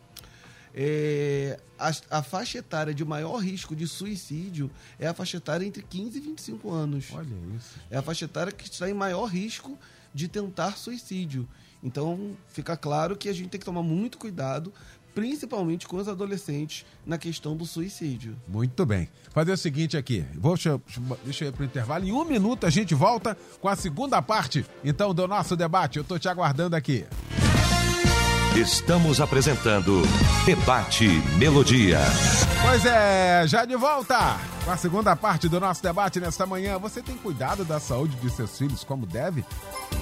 [0.73, 5.83] é, a, a, faixa etária de maior risco de suicídio é a faixa etária entre
[5.83, 7.05] 15 e 25 anos.
[7.13, 7.79] Olha isso.
[7.91, 9.77] É a faixa etária que está em maior risco
[10.13, 11.47] de tentar suicídio.
[11.83, 14.73] Então, fica claro que a gente tem que tomar muito cuidado,
[15.13, 18.35] principalmente com os adolescentes, na questão do suicídio.
[18.47, 19.09] Muito bem.
[19.31, 20.81] Fazer o seguinte aqui, vou, deixa,
[21.23, 22.05] deixa eu ir para o intervalo.
[22.05, 25.97] Em um minuto a gente volta com a segunda parte, então, do nosso debate.
[25.97, 27.05] Eu estou te aguardando aqui.
[28.55, 30.03] Estamos apresentando
[30.45, 31.07] Debate
[31.39, 31.97] Melodia.
[32.61, 36.77] Pois é, já de volta com a segunda parte do nosso debate nesta manhã.
[36.77, 39.43] Você tem cuidado da saúde de seus filhos como deve?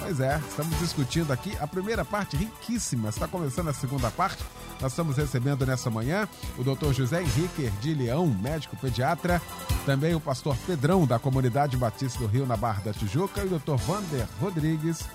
[0.02, 3.08] Pois é, estamos discutindo aqui a primeira parte riquíssima.
[3.08, 4.44] Está começando a segunda parte.
[4.82, 6.92] Nós estamos recebendo nessa manhã o Dr.
[6.92, 9.42] José Henrique de Leão, médico pediatra,
[9.86, 13.58] também o pastor Pedrão da Comunidade Batista do Rio na Barra da Tijuca e o
[13.58, 13.78] Dr.
[13.78, 15.06] Vander Rodrigues,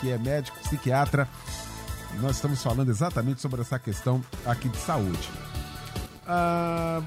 [0.00, 1.28] que é médico psiquiatra
[2.20, 5.30] nós estamos falando exatamente sobre essa questão aqui de saúde.
[6.26, 7.02] Ah,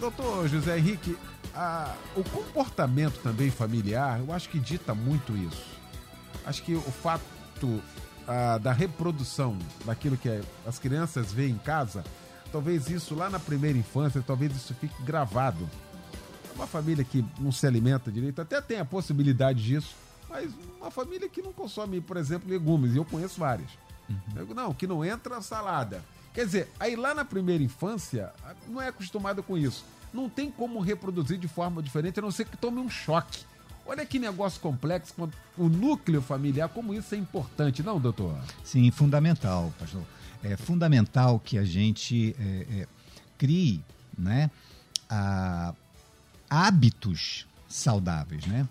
[0.00, 1.16] doutor José Henrique,
[1.54, 5.64] ah, o comportamento também familiar, eu acho que dita muito isso.
[6.44, 7.82] Acho que o fato
[8.26, 10.28] ah, da reprodução daquilo que
[10.66, 12.04] as crianças veem em casa,
[12.52, 15.68] talvez isso lá na primeira infância, talvez isso fique gravado.
[16.54, 19.94] Uma família que não se alimenta direito, até tem a possibilidade disso,
[20.28, 24.54] mas uma família que não consome, por exemplo, legumes, e eu conheço várias Uhum.
[24.54, 26.02] Não, que não entra salada.
[26.32, 28.32] Quer dizer, aí lá na primeira infância,
[28.68, 29.84] não é acostumado com isso.
[30.12, 33.44] Não tem como reproduzir de forma diferente, a não ser que tome um choque.
[33.86, 35.14] Olha que negócio complexo,
[35.56, 38.36] o núcleo familiar, como isso é importante, não, doutor?
[38.64, 40.02] Sim, fundamental, pastor.
[40.42, 42.88] É fundamental que a gente é, é,
[43.38, 43.82] crie
[44.18, 44.50] né,
[45.08, 45.72] a,
[46.50, 48.68] hábitos saudáveis, né?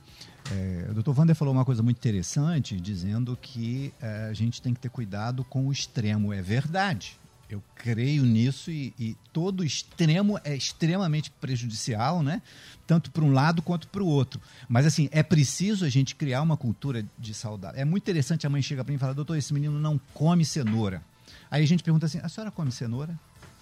[0.51, 4.73] É, o doutor Wander falou uma coisa muito interessante, dizendo que é, a gente tem
[4.73, 6.31] que ter cuidado com o extremo.
[6.31, 7.17] É verdade.
[7.49, 12.41] Eu creio nisso e, e todo extremo é extremamente prejudicial, né?
[12.87, 14.41] Tanto para um lado quanto para o outro.
[14.67, 17.79] Mas assim, é preciso a gente criar uma cultura de saudável.
[17.79, 20.43] É muito interessante a mãe chega para mim e fala: "Doutor, esse menino não come
[20.43, 21.03] cenoura".
[21.49, 23.17] Aí a gente pergunta assim: "A senhora come cenoura?"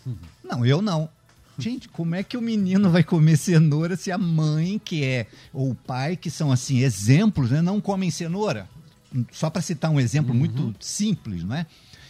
[0.06, 0.18] Uhum.
[0.44, 1.10] Não, eu não.
[1.58, 5.72] Gente, como é que o menino vai comer cenoura se a mãe, que é, ou
[5.72, 8.68] o pai, que são assim exemplos, né, não comem cenoura?
[9.32, 10.40] Só para citar um exemplo uhum.
[10.40, 11.68] muito simples, não é?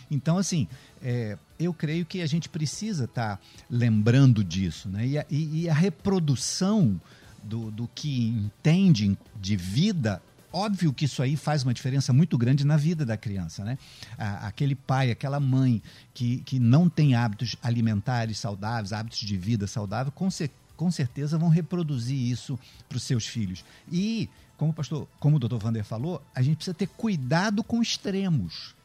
[0.10, 0.67] Então, assim,
[1.01, 4.88] é, eu creio que a gente precisa estar tá lembrando disso.
[4.88, 5.08] Né?
[5.08, 6.99] E, a, e, a reprodução
[7.43, 10.21] do, do que entende de vida
[10.54, 13.78] óbvio que isso aí faz uma diferença muito grande na vida da criança, né?
[14.18, 15.82] Aquele pai, aquela mãe
[16.13, 21.38] que, que não tem hábitos alimentares saudáveis, hábitos de vida saudável, com, ce, com certeza
[21.38, 23.66] vão reproduzir isso para os seus filhos.
[23.92, 27.82] E, como o pastor, como o doutor Vander falou, a gente precisa ter cuidado com
[27.82, 28.76] extremos.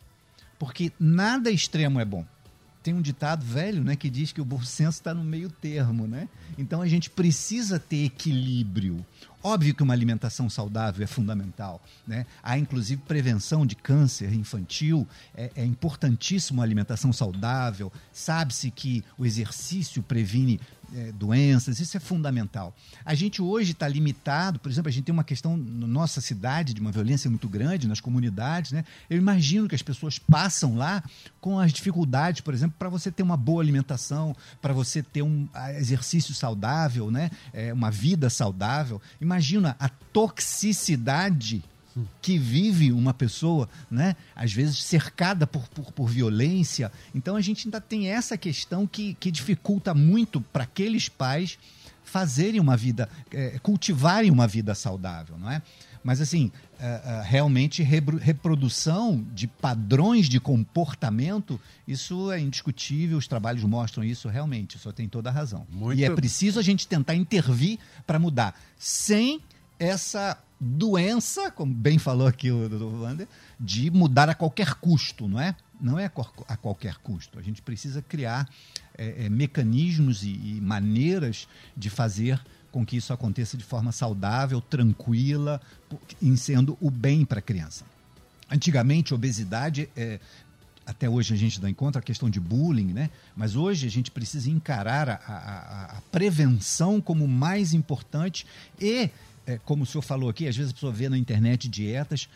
[0.58, 2.26] Porque nada extremo é bom.
[2.82, 6.06] Tem um ditado velho, né, que diz que o bom senso está no meio termo,
[6.06, 6.28] né?
[6.56, 9.04] Então a gente precisa ter equilíbrio.
[9.48, 11.82] Óbvio que uma alimentação saudável é fundamental.
[12.06, 12.26] Né?
[12.42, 15.08] Há, inclusive, prevenção de câncer infantil.
[15.34, 17.90] É, é importantíssimo a alimentação saudável.
[18.12, 20.60] Sabe-se que o exercício previne
[20.94, 22.74] é, doenças, isso é fundamental.
[23.04, 26.74] A gente hoje está limitado, por exemplo, a gente tem uma questão na nossa cidade
[26.74, 28.84] de uma violência muito grande nas comunidades, né?
[29.08, 31.02] Eu imagino que as pessoas passam lá
[31.40, 35.48] com as dificuldades, por exemplo, para você ter uma boa alimentação, para você ter um
[35.76, 37.30] exercício saudável, né?
[37.52, 39.00] É, uma vida saudável.
[39.20, 41.62] Imagina a toxicidade
[42.20, 44.16] que vive uma pessoa, né?
[44.34, 46.92] às vezes cercada por, por, por violência.
[47.14, 51.58] Então a gente ainda tem essa questão que, que dificulta muito para aqueles pais
[52.04, 55.62] fazerem uma vida, é, cultivarem uma vida saudável, não é?
[56.02, 63.62] Mas assim, é, é, realmente reprodução de padrões de comportamento, isso é indiscutível, os trabalhos
[63.64, 65.66] mostram isso realmente, o senhor tem toda a razão.
[65.70, 65.98] Muito...
[65.98, 69.42] E é preciso a gente tentar intervir para mudar, sem
[69.78, 72.82] essa doença, como bem falou aqui o Dr.
[72.84, 75.54] Wander, de mudar a qualquer custo, não é?
[75.80, 76.10] Não é
[76.48, 77.38] a qualquer custo.
[77.38, 78.48] A gente precisa criar
[78.96, 82.40] é, é, mecanismos e, e maneiras de fazer
[82.72, 85.60] com que isso aconteça de forma saudável, tranquila,
[86.20, 87.84] em sendo o bem para a criança.
[88.50, 90.18] Antigamente, obesidade é,
[90.88, 93.10] até hoje a gente dá em conta a questão de bullying, né?
[93.36, 98.46] Mas hoje a gente precisa encarar a, a, a prevenção como mais importante
[98.80, 99.10] e
[99.48, 102.28] é, como o senhor falou aqui, às vezes a pessoa vê na internet dietas,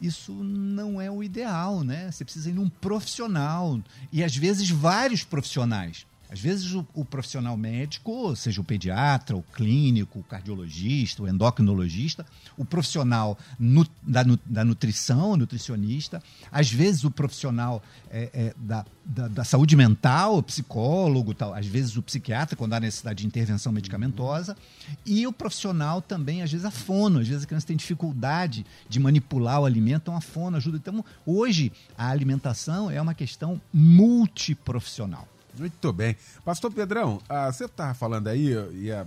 [0.00, 2.10] isso não é o ideal, né?
[2.10, 3.80] Você precisa ir num profissional
[4.12, 6.06] e às vezes vários profissionais.
[6.30, 12.24] Às vezes o, o, profissional médico, seja o pediatra, o clínico, o cardiologista, o endocrinologista,
[12.56, 19.26] o profissional nu, da, da, nutrição, nutricionista, às vezes o profissional é, é, da, da,
[19.26, 24.56] da, saúde mental, psicólogo, tal, às vezes o psiquiatra, quando há necessidade de intervenção medicamentosa,
[25.04, 29.00] e o profissional também, às vezes a fono, às vezes a criança tem dificuldade de
[29.00, 30.76] manipular o alimento, então a fono ajuda.
[30.76, 35.26] Então, hoje, a alimentação é uma questão multiprofissional.
[35.58, 36.16] Muito bem.
[36.44, 39.06] Pastor Pedrão, ah, você estava falando aí, e, a,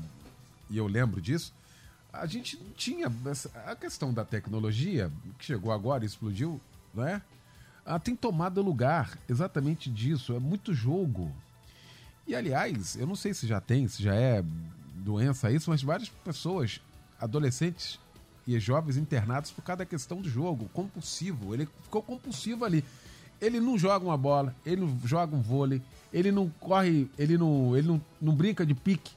[0.69, 1.53] e eu lembro disso,
[2.11, 3.11] a gente tinha.
[3.65, 6.61] A questão da tecnologia, que chegou agora e explodiu,
[6.93, 7.21] não é?
[7.85, 10.33] Ah, tem tomado lugar exatamente disso.
[10.33, 11.33] É muito jogo.
[12.27, 14.43] E, aliás, eu não sei se já tem, se já é
[14.95, 16.79] doença isso, mas várias pessoas,
[17.19, 17.99] adolescentes
[18.47, 21.53] e jovens internados por causa da questão do jogo, compulsivo.
[21.53, 22.83] Ele ficou compulsivo ali.
[23.43, 25.81] Ele não joga uma bola, ele não joga um vôlei,
[26.13, 29.11] ele não corre, ele não, ele não, não brinca de pique.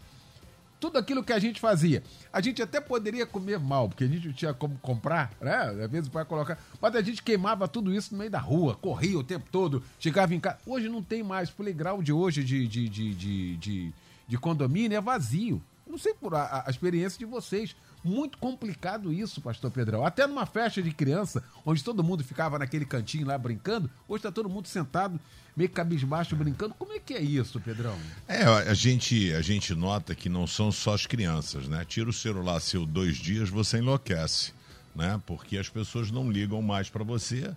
[0.80, 2.02] Tudo aquilo que a gente fazia.
[2.32, 5.54] A gente até poderia comer mal, porque a gente não tinha como comprar, né?
[5.84, 6.58] Às vezes para colocar.
[6.80, 10.34] Mas a gente queimava tudo isso no meio da rua, corria o tempo todo, chegava
[10.34, 10.58] em casa.
[10.66, 11.48] Hoje não tem mais.
[11.48, 13.94] O playground de hoje de, de, de, de, de,
[14.28, 15.62] de condomínio é vazio.
[15.86, 17.76] Não sei por a, a experiência de vocês.
[18.02, 20.04] Muito complicado isso, pastor Pedrão.
[20.04, 24.30] Até numa festa de criança, onde todo mundo ficava naquele cantinho lá brincando, hoje está
[24.30, 25.18] todo mundo sentado,
[25.56, 26.74] meio cabisbaixo brincando.
[26.74, 27.96] Como é que é isso, Pedrão?
[28.28, 31.84] É, a gente, a gente nota que não são só as crianças, né?
[31.84, 34.52] Tira o celular seu dois dias, você enlouquece,
[34.94, 35.20] né?
[35.26, 37.52] Porque as pessoas não ligam mais para você.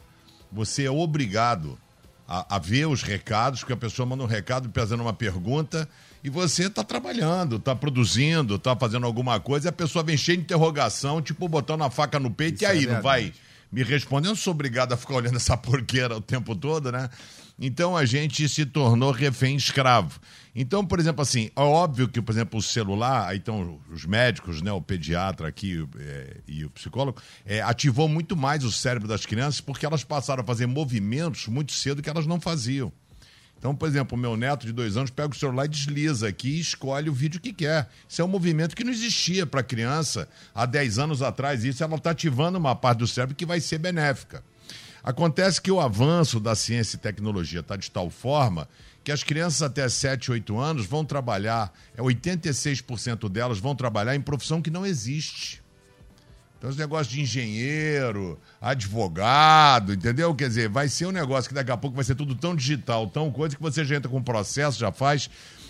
[0.52, 1.78] Você é obrigado
[2.28, 5.88] a, a ver os recados, porque a pessoa manda um recado fazendo uma pergunta
[6.24, 10.38] e você está trabalhando, está produzindo, está fazendo alguma coisa, e a pessoa vem cheia
[10.38, 13.34] de interrogação, tipo botando a faca no peito, Isso e aí, é não vai
[13.72, 14.28] me respondem.
[14.28, 17.10] Eu não sou obrigado a ficar olhando essa porqueira o tempo todo, né?
[17.62, 20.20] Então a gente se tornou refém escravo.
[20.56, 24.62] Então, por exemplo, assim, é óbvio que, por exemplo, o celular, aí então os médicos,
[24.62, 29.26] né, o pediatra aqui é, e o psicólogo, é, ativou muito mais o cérebro das
[29.26, 32.92] crianças porque elas passaram a fazer movimentos muito cedo que elas não faziam.
[33.60, 36.48] Então, por exemplo, o meu neto de dois anos pega o celular e desliza aqui
[36.48, 37.90] e escolhe o vídeo que quer.
[38.08, 41.66] Isso é um movimento que não existia para criança há 10 anos atrás.
[41.66, 44.42] Isso ela está ativando uma parte do cérebro que vai ser benéfica.
[45.04, 48.68] Acontece que o avanço da ciência e tecnologia está de tal forma
[49.04, 54.22] que as crianças até 7, 8 anos vão trabalhar, é 86% delas vão trabalhar em
[54.22, 55.62] profissão que não existe.
[56.60, 60.36] Então, os negócios de engenheiro, advogado, entendeu?
[60.36, 63.08] Quer dizer, vai ser um negócio que daqui a pouco vai ser tudo tão digital,
[63.08, 65.30] tão coisa que você já entra com o processo, já faz.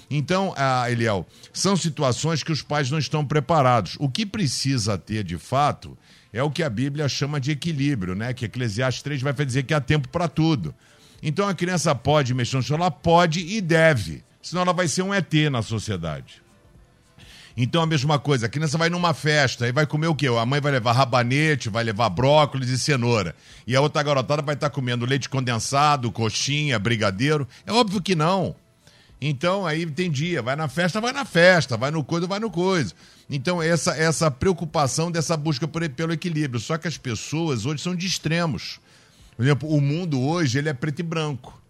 [0.09, 3.97] Então, ah, Eliel, são situações que os pais não estão preparados.
[3.99, 5.95] O que precisa ter, de fato,
[6.33, 8.33] é o que a Bíblia chama de equilíbrio, né?
[8.33, 10.73] Que Eclesiastes 3 vai dizer que há tempo para tudo.
[11.21, 12.89] Então a criança pode mexer no celular?
[12.89, 14.23] Pode e deve.
[14.41, 16.41] Senão ela vai ser um ET na sociedade.
[17.55, 20.27] Então a mesma coisa, a criança vai numa festa e vai comer o quê?
[20.27, 23.35] A mãe vai levar rabanete, vai levar brócolis e cenoura.
[23.67, 27.47] E a outra garotada vai estar comendo leite condensado, coxinha, brigadeiro.
[27.65, 28.55] É óbvio que não.
[29.21, 32.49] Então aí tem dia, vai na festa, vai na festa, vai no coisa, vai no
[32.49, 32.93] coisa.
[33.29, 36.59] Então essa essa preocupação dessa busca por, pelo equilíbrio.
[36.59, 38.79] Só que as pessoas hoje são de extremos.
[39.35, 41.61] Por exemplo, o mundo hoje ele é preto e branco.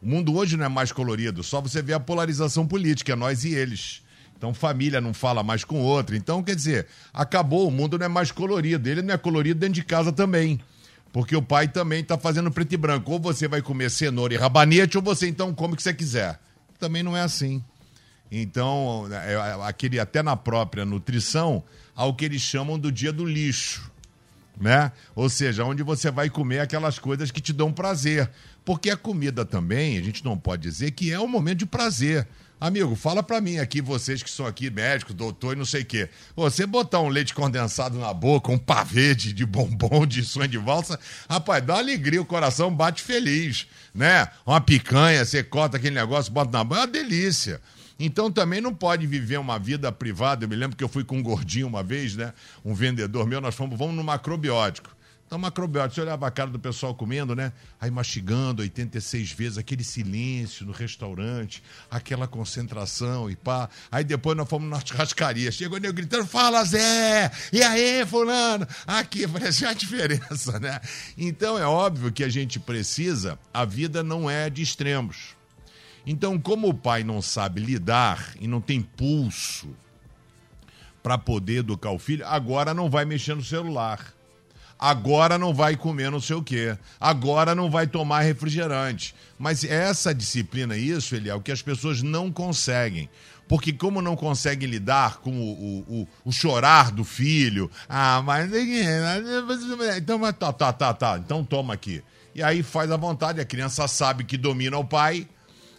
[0.00, 3.44] O mundo hoje não é mais colorido, só você vê a polarização política, é nós
[3.44, 4.00] e eles.
[4.38, 6.16] Então, família não fala mais com outra.
[6.16, 8.88] Então, quer dizer, acabou, o mundo não é mais colorido.
[8.88, 10.60] Ele não é colorido dentro de casa também.
[11.12, 13.10] Porque o pai também está fazendo preto e branco.
[13.10, 16.38] Ou você vai comer cenoura e rabanete, ou você então come o que você quiser.
[16.78, 17.62] Também não é assim.
[18.30, 21.64] Então, é, é, aquele, até na própria nutrição,
[21.96, 23.90] há o que eles chamam do dia do lixo
[24.60, 24.92] né?
[25.14, 28.28] Ou seja, onde você vai comer aquelas coisas que te dão prazer.
[28.64, 32.26] Porque a comida também, a gente não pode dizer que é um momento de prazer.
[32.60, 35.86] Amigo, fala para mim aqui, vocês que são aqui médicos, doutor e não sei o
[35.86, 36.08] quê.
[36.34, 40.58] Você botar um leite condensado na boca, um pavê de, de bombom, de sonho de
[40.58, 40.98] valsa,
[41.30, 44.26] rapaz, dá alegria, o coração bate feliz, né?
[44.44, 47.60] Uma picanha, você corta aquele negócio, bota na boca, é uma delícia.
[47.96, 50.44] Então também não pode viver uma vida privada.
[50.44, 52.32] Eu me lembro que eu fui com um gordinho uma vez, né?
[52.64, 54.90] Um vendedor meu, nós fomos, vamos no macrobiótico.
[55.28, 57.52] Então, macrobiótico, você olhava a cara do pessoal comendo, né?
[57.78, 63.68] Aí mastigando 86 vezes, aquele silêncio no restaurante, aquela concentração e pá.
[63.92, 65.52] Aí depois nós fomos na churrascaria.
[65.52, 67.30] Chegou o gritando: Fala, Zé!
[67.52, 68.66] E aí, Fulano?
[68.86, 70.80] Aqui, parece a diferença, né?
[71.18, 75.36] Então é óbvio que a gente precisa, a vida não é de extremos.
[76.06, 79.76] Então, como o pai não sabe lidar e não tem pulso
[81.02, 84.16] para poder educar o filho, agora não vai mexer no celular.
[84.78, 86.76] Agora não vai comer não sei o quê.
[87.00, 89.14] Agora não vai tomar refrigerante.
[89.38, 93.08] Mas essa disciplina, isso, ele é o que as pessoas não conseguem.
[93.48, 98.50] Porque como não conseguem lidar com o, o, o, o chorar do filho, ah, mas
[99.96, 102.02] então tá, tá, tá, tá, então toma aqui.
[102.34, 105.26] E aí faz a vontade, a criança sabe que domina o pai,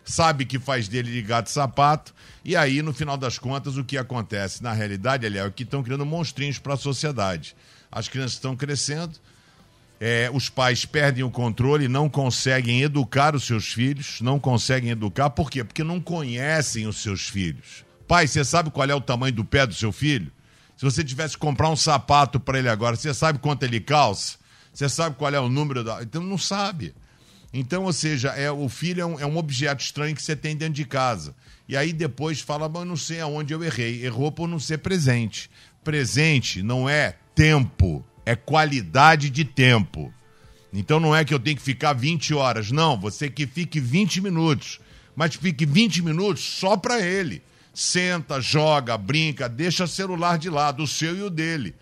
[0.03, 2.11] sabe que faz dele de gato sapato,
[2.43, 4.63] e aí, no final das contas, o que acontece?
[4.63, 7.55] Na realidade, aliás, é que estão criando monstrinhos para a sociedade.
[7.91, 9.13] As crianças estão crescendo,
[9.99, 15.29] é, os pais perdem o controle, não conseguem educar os seus filhos, não conseguem educar,
[15.29, 15.63] por quê?
[15.63, 17.83] Porque não conhecem os seus filhos.
[18.07, 20.31] Pai, você sabe qual é o tamanho do pé do seu filho?
[20.77, 24.37] Se você tivesse que comprar um sapato para ele agora, você sabe quanto ele calça?
[24.73, 26.01] Você sabe qual é o número da.
[26.01, 26.93] Então não sabe.
[27.51, 30.55] Então, ou seja, é, o filho é um, é um objeto estranho que você tem
[30.55, 31.35] dentro de casa.
[31.67, 34.05] E aí depois fala, mas não sei aonde eu errei.
[34.05, 35.49] Errou por não ser presente.
[35.83, 40.13] Presente não é tempo, é qualidade de tempo.
[40.73, 42.69] Então não é que eu tenho que ficar 20 horas.
[42.69, 44.81] Não, você que fique 20 minutos.
[45.15, 47.41] Mas fique 20 minutos só para ele.
[47.73, 51.75] Senta, joga, brinca, deixa o celular de lado, o seu e o dele.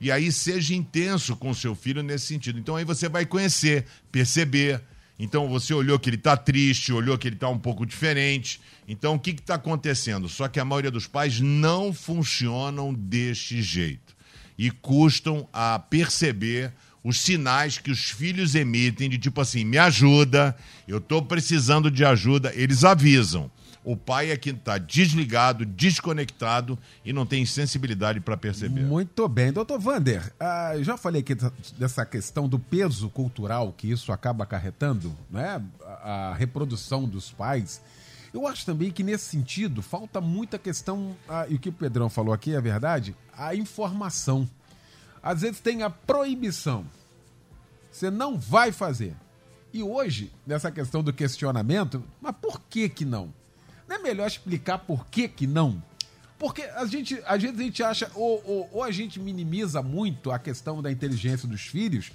[0.00, 2.58] E aí seja intenso com seu filho nesse sentido.
[2.58, 4.80] Então aí você vai conhecer, perceber,
[5.18, 8.58] então você olhou que ele está triste, olhou que ele está um pouco diferente.
[8.88, 10.30] Então o que está acontecendo?
[10.30, 14.03] Só que a maioria dos pais não funcionam deste jeito
[14.56, 20.56] e custam a perceber os sinais que os filhos emitem de tipo assim, me ajuda,
[20.88, 22.50] eu estou precisando de ajuda.
[22.54, 23.50] Eles avisam.
[23.84, 28.80] O pai é que está desligado, desconectado e não tem sensibilidade para perceber.
[28.80, 29.52] Muito bem.
[29.52, 31.36] Doutor Vander, ah, já falei aqui
[31.76, 35.62] dessa questão do peso cultural que isso acaba acarretando, né?
[36.02, 37.82] a reprodução dos pais.
[38.34, 42.10] Eu acho também que nesse sentido falta muita questão, ah, e o que o Pedrão
[42.10, 44.50] falou aqui é verdade, a informação.
[45.22, 46.84] Às vezes tem a proibição.
[47.92, 49.14] Você não vai fazer.
[49.72, 53.32] E hoje, nessa questão do questionamento, mas por que que não?
[53.86, 55.80] Não é melhor explicar por que que não?
[56.36, 60.32] Porque a gente, às vezes a gente acha, ou, ou, ou a gente minimiza muito
[60.32, 62.10] a questão da inteligência dos filhos,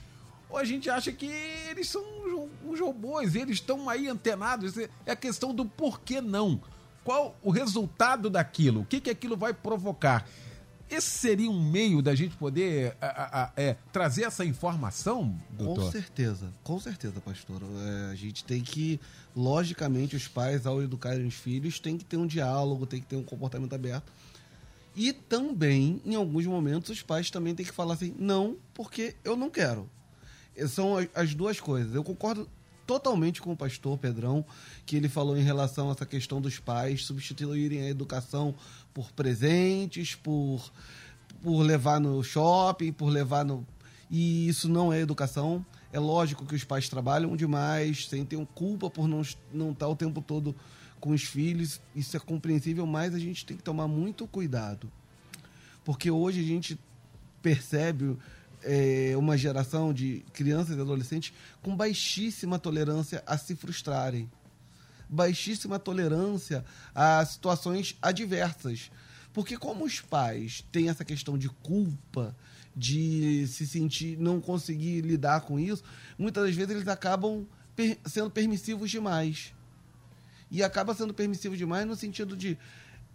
[0.50, 2.19] ou a gente acha que eles são
[2.66, 4.78] uns robôs, eles estão aí antenados.
[4.78, 6.62] É a questão do por que não.
[7.04, 8.82] Qual o resultado daquilo?
[8.82, 10.28] O que, que aquilo vai provocar?
[10.90, 15.86] Esse seria um meio da gente poder a, a, a, é, trazer essa informação, doutor?
[15.86, 17.62] Com certeza, com certeza, pastor.
[17.62, 19.00] É, a gente tem que,
[19.36, 23.16] logicamente, os pais, ao educarem os filhos, tem que ter um diálogo, tem que ter
[23.16, 24.12] um comportamento aberto.
[24.96, 29.38] E também, em alguns momentos, os pais também têm que falar assim, não, porque eu
[29.38, 29.88] não quero.
[30.68, 31.94] São as duas coisas.
[31.94, 32.48] Eu concordo
[32.90, 34.44] totalmente com o pastor Pedrão,
[34.84, 38.56] que ele falou em relação a essa questão dos pais substituírem a educação
[38.94, 40.72] por presentes, por,
[41.44, 43.64] por levar no shopping, por levar no.
[44.10, 45.64] E isso não é educação.
[45.94, 49.22] É lógico que os pais trabalham demais, sem ter culpa por não,
[49.54, 50.56] não estar o tempo todo
[51.00, 51.80] com os filhos.
[51.96, 54.92] Isso é compreensível, mas a gente tem que tomar muito cuidado.
[55.86, 56.80] Porque hoje a gente
[57.42, 58.18] percebe
[58.64, 64.30] é, uma geração de crianças e adolescentes com baixíssima tolerância a se frustrarem,
[65.08, 68.92] baixíssima tolerância a situações adversas.
[69.34, 72.36] Porque como os pais têm essa questão de culpa,
[72.76, 75.84] de se sentir, não conseguir lidar com isso,
[76.18, 77.46] muitas das vezes eles acabam
[77.76, 79.54] per sendo permissivos demais.
[80.52, 82.58] E acaba sendo permissivo demais no sentido de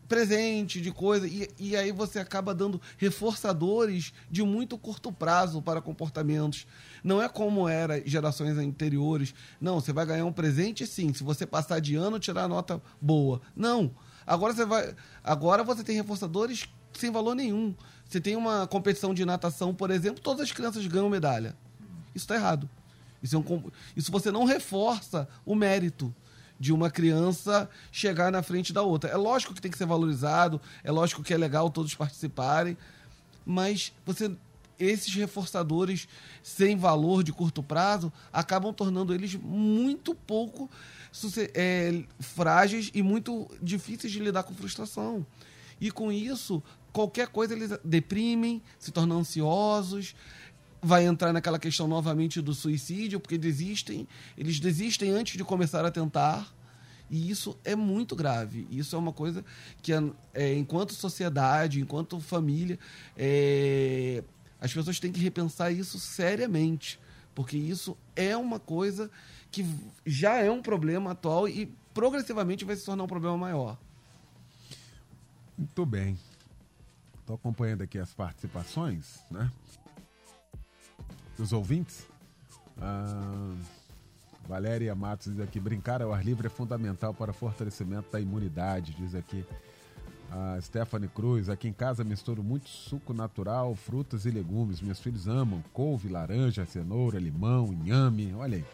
[0.09, 5.81] presente, de coisa, e, e aí você acaba dando reforçadores de muito curto prazo para
[5.81, 6.67] comportamentos.
[7.03, 9.35] Não é como era gerações anteriores.
[9.61, 13.41] Não, você vai ganhar um presente sim, se você passar de ano, tirar nota boa.
[13.55, 13.91] Não.
[14.27, 14.95] Agora você vai.
[15.23, 17.75] Agora você tem reforçadores sem valor nenhum.
[18.09, 21.57] Você tem uma competição de natação, por exemplo, todas as crianças ganham medalha.
[22.15, 22.69] Isso está errado.
[23.23, 26.15] Isso, é um, isso você não reforça o mérito
[26.59, 29.11] de uma criança chegar na frente da outra.
[29.11, 32.77] É lógico que tem que ser valorizado, é lógico que é legal todos participarem,
[33.45, 34.31] mas você
[34.79, 36.09] esses reforçadores
[36.43, 40.69] sem valor de curto prazo acabam tornando eles muito pouco
[41.55, 45.25] é, frágeis e muito difíceis de lidar com frustração.
[45.81, 50.15] E com isso, qualquer coisa eles deprimem, se tornam ansiosos,
[50.85, 54.07] vai entrar naquela questão novamente do suicídio, porque desistem,
[54.37, 56.53] eles desistem antes de começar a tentar.
[57.11, 58.67] E isso é muito grave.
[58.71, 59.45] Isso é uma coisa
[59.83, 59.93] que,
[60.35, 62.79] é, enquanto sociedade, enquanto família,
[63.17, 64.23] é,
[64.61, 66.99] as pessoas têm que repensar isso seriamente.
[67.35, 69.11] Porque isso é uma coisa
[69.51, 69.67] que
[70.05, 73.79] já é um problema atual e progressivamente vai se tornar um problema maior.
[75.57, 76.19] Muito bem.
[77.21, 79.51] Estou acompanhando aqui as participações, né?
[81.37, 82.07] Dos ouvintes.
[82.81, 83.55] Ah,
[84.49, 89.15] Valéria Matos diz aqui: brincar ao ar livre é fundamental para fortalecimento da imunidade, diz
[89.15, 89.45] aqui.
[90.31, 94.81] A Stephanie Cruz, aqui em casa misturo muito suco natural, frutas e legumes.
[94.81, 98.35] Meus filhos amam couve, laranja, cenoura, limão, inhame.
[98.35, 98.65] Olha aí.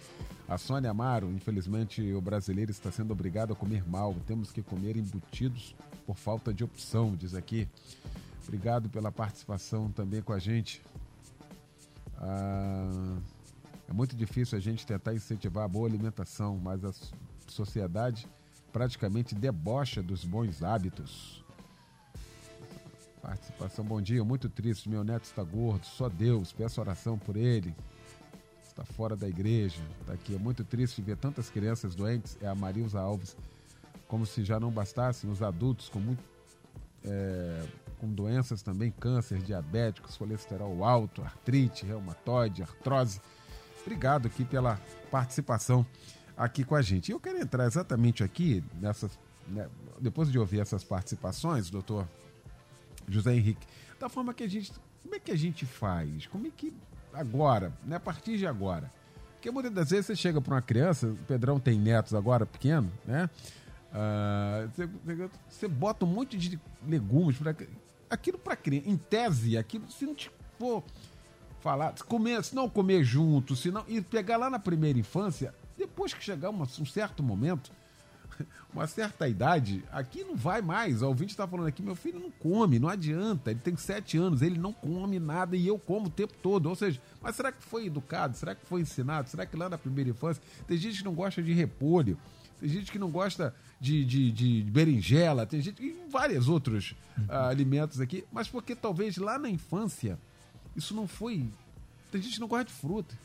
[0.48, 4.16] A Sônia Amaro, infelizmente o brasileiro está sendo obrigado a comer mal.
[4.26, 5.74] Temos que comer embutidos
[6.06, 7.68] por falta de opção, diz aqui.
[8.42, 10.82] Obrigado pela participação também com a gente.
[12.20, 13.16] Ah,
[13.88, 16.92] é muito difícil a gente tentar incentivar a boa alimentação, mas a
[17.48, 18.28] sociedade
[18.72, 21.44] praticamente debocha dos bons hábitos.
[23.20, 24.88] Participação, bom dia, muito triste.
[24.88, 27.74] Meu neto está gordo, só Deus, peço oração por ele.
[28.64, 30.34] Está fora da igreja, está aqui.
[30.34, 32.38] É muito triste ver tantas crianças doentes.
[32.40, 33.36] É a Marilza Alves.
[34.06, 36.22] Como se já não bastassem os adultos com muito
[37.04, 37.66] é,
[38.00, 43.20] com doenças também, câncer, diabéticos, colesterol alto, artrite, reumatoide, artrose.
[43.82, 44.80] Obrigado aqui pela
[45.10, 45.86] participação
[46.36, 47.12] aqui com a gente.
[47.12, 49.68] Eu quero entrar exatamente aqui nessas, né,
[50.00, 52.08] depois de ouvir essas participações, doutor
[53.06, 53.66] José Henrique,
[53.98, 54.72] da forma que a gente,
[55.02, 56.26] como é que a gente faz?
[56.26, 56.72] Como é que
[57.12, 58.90] agora, né, a partir de agora?
[59.34, 62.90] Porque muitas das vezes você chega para uma criança, o Pedrão tem netos agora pequeno,
[63.06, 63.28] né?
[63.90, 64.88] Uh, você,
[65.48, 67.56] você, bota um monte de legumes para
[68.10, 70.82] aquilo para criança, em tese, aquilo, se não te for
[71.60, 75.54] falar, se, comer, se não comer junto, se não, e pegar lá na primeira infância,
[75.78, 77.70] depois que chegar uma, um certo momento,
[78.72, 81.02] uma certa idade, aqui não vai mais.
[81.02, 83.50] O ouvinte está falando aqui, meu filho não come, não adianta.
[83.50, 86.66] Ele tem sete anos, ele não come nada e eu como o tempo todo.
[86.66, 88.36] Ou seja, mas será que foi educado?
[88.36, 89.28] Será que foi ensinado?
[89.28, 92.18] Será que lá na primeira infância tem gente que não gosta de repolho?
[92.58, 95.82] Tem gente que não gosta de, de, de berinjela, tem gente.
[95.82, 97.24] e vários outros uhum.
[97.24, 100.18] uh, alimentos aqui, mas porque talvez lá na infância
[100.76, 101.48] isso não foi.
[102.12, 103.18] Tem gente que não gosta de fruta.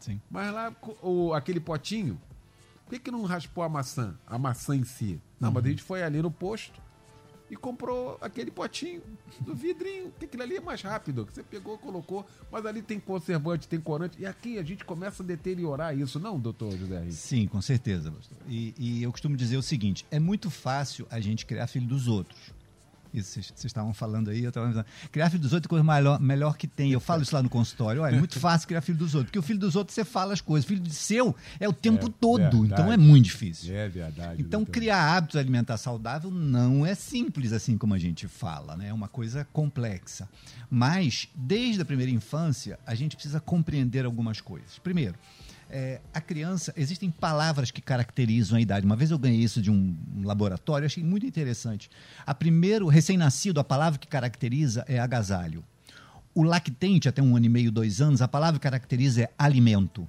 [0.00, 0.20] Sim.
[0.30, 2.20] Mas lá, o, aquele potinho,
[2.84, 4.18] por que, que não raspou a maçã?
[4.26, 5.20] A maçã em si?
[5.38, 6.80] Não, mas a gente foi ali no posto
[7.54, 9.00] e comprou aquele potinho
[9.40, 11.24] do vidrinho, que aquilo ali é mais rápido.
[11.24, 14.20] que Você pegou, colocou, mas ali tem conservante, tem corante.
[14.20, 17.14] E aqui a gente começa a deteriorar isso, não, doutor José Henrique?
[17.14, 18.36] Sim, com certeza, pastor.
[18.48, 22.08] E, e eu costumo dizer o seguinte: é muito fácil a gente criar filho dos
[22.08, 22.52] outros.
[23.14, 24.86] Isso vocês estavam falando aí, eu estava pensando.
[25.12, 26.90] Criar filho dos outros é a coisa melhor, melhor que tem.
[26.90, 28.02] Eu falo isso lá no consultório.
[28.02, 30.32] Olha, é muito fácil criar filho dos outros, porque o filho dos outros você fala
[30.32, 30.64] as coisas.
[30.64, 32.66] O filho de seu é o tempo É todo, verdade.
[32.82, 33.74] então é muito difícil.
[33.74, 34.42] É verdade.
[34.42, 34.72] Então, doutor.
[34.72, 38.88] criar hábitos alimentares saudáveis não é simples assim como a gente fala, né?
[38.88, 40.28] É uma coisa complexa.
[40.68, 44.78] Mas, desde a primeira infância, a gente precisa compreender algumas coisas.
[44.78, 45.14] Primeiro,
[45.74, 48.86] é, a criança, existem palavras que caracterizam a idade.
[48.86, 51.90] Uma vez eu ganhei isso de um, laboratório, achei muito interessante.
[52.24, 55.64] A primeiro, recém-nascido, a palavra que caracteriza é agasalho.
[56.32, 60.08] O lactente, até um ano e meio, dois anos, a palavra que caracteriza é alimento.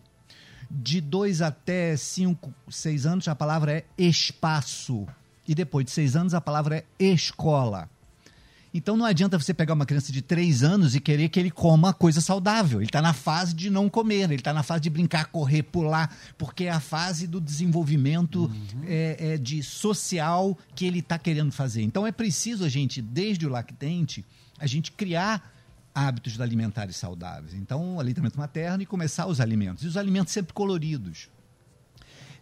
[0.70, 5.08] De dois até cinco, seis anos, a palavra é espaço.
[5.48, 7.90] E depois de seis anos, a palavra é escola.
[8.78, 11.94] Então não adianta você pegar uma criança de três anos e querer que ele coma
[11.94, 12.80] coisa saudável.
[12.80, 16.14] Ele está na fase de não comer, ele está na fase de brincar, correr, pular,
[16.38, 18.52] porque é a fase do desenvolvimento
[18.86, 21.84] é, é, de social que ele está querendo fazer.
[21.84, 24.26] Então é preciso a gente, desde o lactente,
[24.60, 25.54] a gente criar
[25.94, 27.54] hábitos alimentares saudáveis.
[27.54, 29.86] Então, aleitamento materno e começar os alimentos.
[29.86, 31.30] E os alimentos sempre coloridos.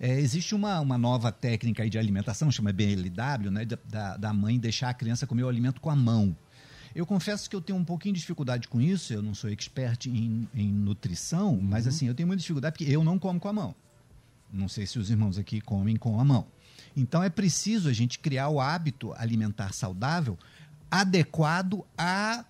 [0.06, 4.89] É, existe uma, uma nova técnica de alimentação, chama BLW, né, da, da mãe deixar
[4.89, 6.36] a criança comer o alimento com a mão.
[6.93, 10.08] Eu confesso que eu tenho um pouquinho de dificuldade com isso, eu não sou expert
[10.08, 13.54] em, em nutrição, mas assim, eu tenho muita dificuldade porque eu não como com a
[13.54, 13.74] mão.
[14.51, 16.47] Não sei se os irmãos aqui comem com a mão.
[16.97, 20.38] Então é preciso a gente criar o hábito alimentar saudável
[20.91, 22.43] adequado à,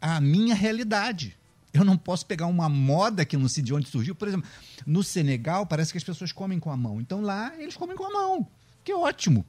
[0.00, 1.36] à minha realidade.
[1.72, 4.14] Eu não posso pegar uma moda que não sei de onde surgiu.
[4.14, 4.48] Por exemplo,
[4.86, 7.00] no Senegal parece que as pessoas comem com a mão.
[7.00, 8.46] Então lá eles comem com a mão.
[8.84, 9.44] Que ótimo.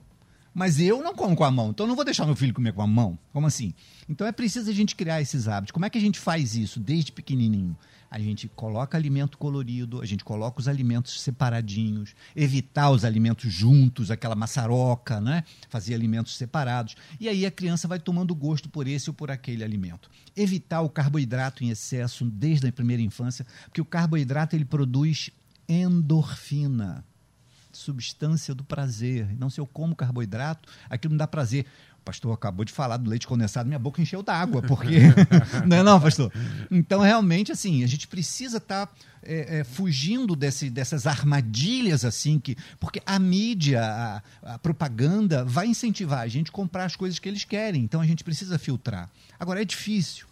[0.54, 2.74] Mas eu não como com a mão, então eu não vou deixar meu filho comer
[2.74, 3.18] com a mão.
[3.32, 3.74] Como assim?
[4.08, 5.72] Então é preciso a gente criar esses hábitos.
[5.72, 7.76] Como é que a gente faz isso desde pequenininho?
[8.14, 14.12] A gente coloca alimento colorido, a gente coloca os alimentos separadinhos, evitar os alimentos juntos,
[14.12, 15.44] aquela maçaroca, né?
[15.68, 16.96] Fazer alimentos separados.
[17.20, 20.12] E aí a criança vai tomando gosto por esse ou por aquele alimento.
[20.36, 25.32] Evitar o carboidrato em excesso desde a primeira infância, porque o carboidrato ele produz
[25.68, 27.04] endorfina
[27.72, 29.28] substância do prazer.
[29.32, 31.66] Então, se eu como carboidrato, aquilo me dá prazer.
[32.04, 35.00] Pastor acabou de falar do leite condensado, minha boca encheu d'água, porque.
[35.66, 36.32] não é, não, pastor?
[36.70, 42.40] Então, realmente, assim, a gente precisa estar tá, é, é, fugindo desse, dessas armadilhas, assim,
[42.40, 42.58] que.
[42.80, 44.22] Porque a mídia, a,
[44.56, 47.84] a propaganda, vai incentivar a gente a comprar as coisas que eles querem.
[47.84, 49.10] Então, a gente precisa filtrar.
[49.40, 50.26] Agora, é difícil,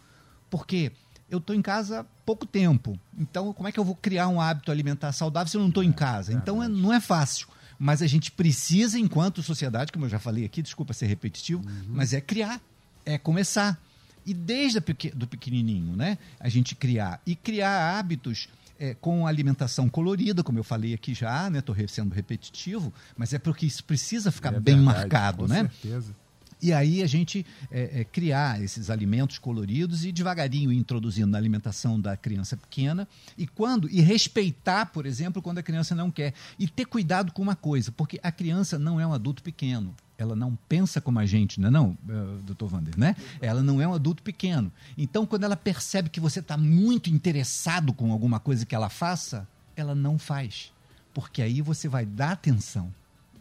[0.50, 0.92] porque
[1.30, 3.00] eu estou em casa há pouco tempo.
[3.18, 5.84] Então, como é que eu vou criar um hábito alimentar saudável se eu não estou
[5.84, 6.34] em casa?
[6.34, 7.48] Então, é, não é fácil.
[7.84, 12.14] Mas a gente precisa, enquanto sociedade, como eu já falei aqui, desculpa ser repetitivo, mas
[12.14, 12.62] é criar,
[13.04, 13.82] é começar.
[14.24, 16.20] E desde pequ do pequenininho, né?
[16.40, 17.20] A gente criar.
[17.26, 18.48] E criar hábitos
[18.80, 21.58] é, com alimentação colorida, como eu falei aqui já, né?
[21.58, 25.68] Estou sendo repetitivo, mas é porque isso precisa ficar É bem verdade, marcado, com né?
[25.82, 26.16] certeza.
[26.62, 32.00] E aí a gente é, é, criar esses alimentos coloridos e devagarinho introduzindo na alimentação
[32.00, 33.08] da criança pequena
[33.38, 37.42] e quando e respeitar, por exemplo, quando a criança não quer e ter cuidado com
[37.42, 39.96] uma coisa, porque a criança não é um adulto pequeno.
[40.18, 43.16] Ela não pensa como a gente, não é não, eh, doutor Vander, né?
[43.42, 44.72] Ela não é um adulto pequeno.
[44.96, 49.48] Então, quando ela percebe que você está muito interessado com alguma coisa que ela faça,
[49.76, 50.72] ela não faz.
[51.12, 52.94] Porque aí você vai dar atenção,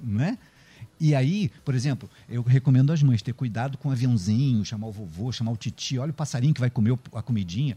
[0.03, 0.39] né?
[0.99, 4.93] E aí, por exemplo, eu recomendo às mães ter cuidado com o aviãozinho, chamar o
[4.93, 7.76] vovô, chamar o titi, olha o passarinho que vai comer a comidinha.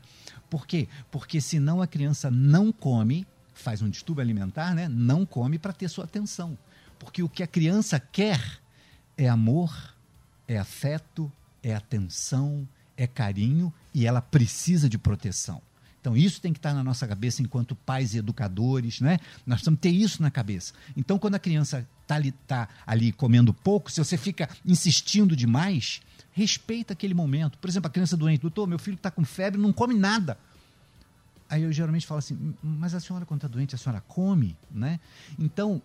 [0.50, 0.88] Por quê?
[1.12, 4.88] Porque senão a criança não come, faz um distúrbio alimentar, né?
[4.88, 6.58] Não come para ter sua atenção.
[7.00, 8.60] Porque o que a criança quer
[9.18, 9.96] é amor,
[10.48, 11.32] é afeto,
[11.62, 15.62] é atenção, é carinho e ela precisa de proteção.
[16.04, 19.20] Então, isso tem que estar na nossa cabeça enquanto pais e educadores, né?
[19.46, 20.74] Nós precisamos ter isso na cabeça.
[20.98, 26.02] Então, quando a criança está ali, tá ali comendo pouco, se você fica insistindo demais,
[26.34, 27.58] respeita aquele momento.
[27.58, 30.38] Por exemplo, a criança doente, doutor, meu filho está com febre, não come nada.
[31.50, 35.00] Aí eu geralmente falo assim, mas a senhora, quando está doente, a senhora come, né?
[35.40, 35.82] Então,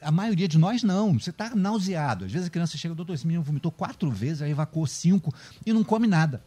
[0.00, 1.20] a maioria de nós não.
[1.20, 2.24] Você está nauseado.
[2.24, 5.32] Às vezes a criança chega, doutor, esse menino vomitou quatro vezes, aí evacuou cinco
[5.64, 6.42] e não come nada.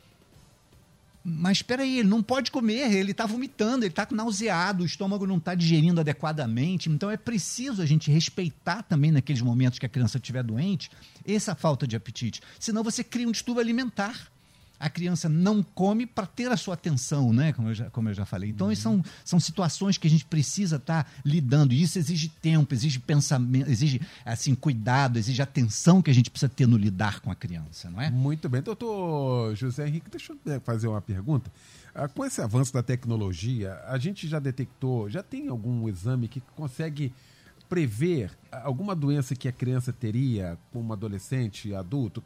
[1.27, 5.25] Mas espera aí, ele não pode comer, ele está vomitando, ele está nauseado, o estômago
[5.25, 6.87] não está digerindo adequadamente.
[6.87, 10.91] Então é preciso a gente respeitar também naqueles momentos que a criança estiver doente
[11.25, 12.41] essa falta de apetite.
[12.59, 14.31] Senão você cria um distúrbio alimentar.
[14.79, 17.53] A criança não come para ter a sua atenção, né?
[17.53, 18.49] Como eu já, como eu já falei.
[18.49, 18.75] Então, uhum.
[18.75, 21.73] são, são situações que a gente precisa estar tá lidando.
[21.73, 26.49] E isso exige tempo, exige pensamento, exige assim, cuidado, exige atenção que a gente precisa
[26.49, 28.09] ter no lidar com a criança, não é?
[28.09, 28.61] Muito bem.
[28.61, 31.51] Doutor José Henrique, deixa eu fazer uma pergunta.
[31.93, 36.41] Ah, com esse avanço da tecnologia, a gente já detectou, já tem algum exame que
[36.55, 37.13] consegue
[37.69, 42.23] prever alguma doença que a criança teria como adolescente, adulto,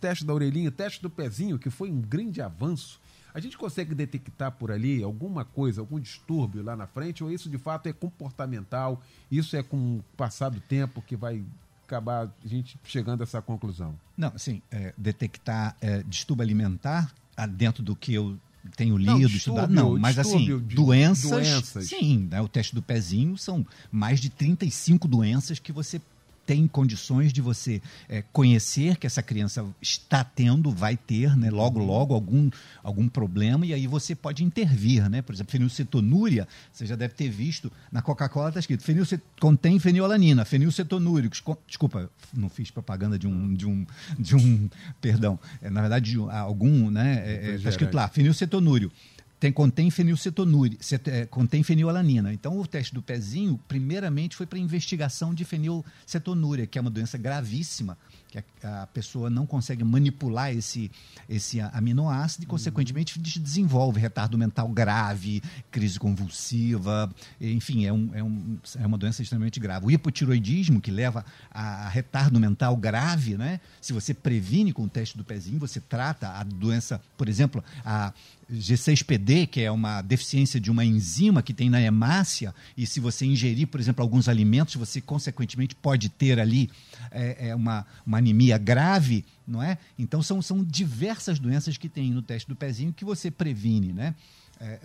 [0.00, 3.00] teste da orelhinha, teste do pezinho, que foi um grande avanço,
[3.34, 7.50] a gente consegue detectar por ali alguma coisa, algum distúrbio lá na frente, ou isso
[7.50, 11.44] de fato é comportamental, isso é com o passar do tempo que vai
[11.84, 13.98] acabar a gente chegando a essa conclusão?
[14.16, 17.12] Não, assim, é, detectar é, distúrbio alimentar
[17.50, 18.38] dentro do que eu
[18.76, 23.36] tenho lido, não, estudado, não, mas assim, doenças, doenças, sim, né, o teste do pezinho
[23.36, 26.00] são mais de 35 doenças que você
[26.46, 31.80] tem condições de você é, conhecer que essa criança está tendo, vai ter, né, logo,
[31.80, 31.86] uhum.
[31.86, 32.50] logo, algum,
[32.82, 35.22] algum problema, e aí você pode intervir, né?
[35.22, 40.44] Por exemplo, fenilcetonúria, você já deve ter visto, na Coca-Cola está escrito, fenilcet contém fenilalanina,
[40.44, 43.86] fenilcetonúricos, desculpa, não fiz propaganda de um, de um,
[44.18, 44.68] de um
[45.00, 48.90] perdão, é, na verdade, de algum, né, está é, é escrito lá, fenilcetonúrio
[49.38, 52.32] tem, contém fenilcetonúria, é, contém fenilalanina.
[52.32, 57.18] Então, o teste do pezinho, primeiramente, foi para investigação de fenilcetonúria, que é uma doença
[57.18, 57.98] gravíssima,
[58.34, 60.90] que a, a, pessoa não consegue manipular esse,
[61.28, 68.58] esse aminoácido e, consequentemente, desenvolve retardo mental grave, crise convulsiva, enfim, é, um, é, um,
[68.78, 69.86] é uma doença extremamente grave.
[69.86, 73.60] O hipotiroidismo, que leva a, a retardo mental grave, né?
[73.80, 78.12] se você previne com o teste do pezinho, você trata a doença, por exemplo, a
[78.52, 83.24] G6PD, que é uma deficiência de uma enzima que tem na hemácia, e se você
[83.24, 86.70] ingerir, por exemplo, alguns alimentos, você consequentemente pode ter ali
[87.10, 89.78] é, é uma, uma anemia grave, não é?
[89.98, 94.14] Então são, são diversas doenças que tem no teste do pezinho que você previne, né?
[94.60, 94.78] É,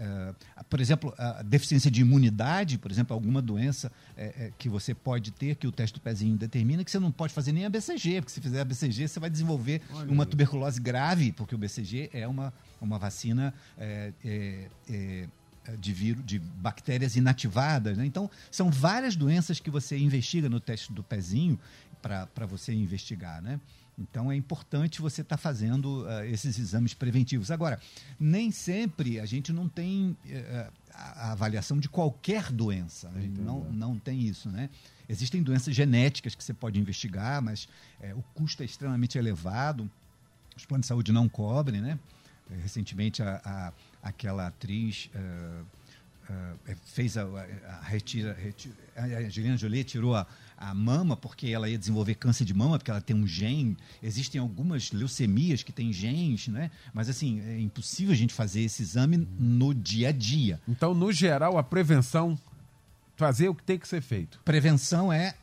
[0.58, 4.94] é, por exemplo, a deficiência de imunidade, por exemplo, alguma doença é, é que você
[4.94, 7.70] pode ter, que o teste do pezinho determina, que você não pode fazer nem a
[7.70, 11.58] BCG, porque se fizer a BCG, você vai desenvolver Olha uma tuberculose grave, porque o
[11.58, 15.28] BCG é uma, uma vacina é, é,
[15.80, 17.98] de vírus, de bactérias inativadas.
[17.98, 18.06] Né?
[18.06, 21.60] Então, são várias doenças que você investiga no teste do pezinho
[22.02, 23.60] para você investigar, né?
[24.00, 27.52] Então é importante você estar tá fazendo uh, esses exames preventivos.
[27.52, 27.80] Agora,
[28.18, 33.12] nem sempre a gente não tem uh, a avaliação de qualquer doença.
[33.14, 34.70] A gente não, não tem isso, né?
[35.08, 37.68] Existem doenças genéticas que você pode investigar, mas
[38.00, 39.90] uh, o custo é extremamente elevado.
[40.56, 42.00] Os planos de saúde não cobrem, né?
[42.64, 45.10] Recentemente, a, a aquela atriz
[46.86, 50.26] fez a, a, retira, retira, a Angelina Jolie tirou a,
[50.60, 53.78] a mama porque ela ia desenvolver câncer de mama, porque ela tem um gene.
[54.04, 56.70] Existem algumas leucemias que têm genes, né?
[56.94, 60.60] Mas assim, é impossível a gente fazer esse exame no dia a dia.
[60.68, 62.38] Então, no geral, a prevenção
[63.16, 64.40] fazer o que tem que ser feito.
[64.44, 65.34] Prevenção é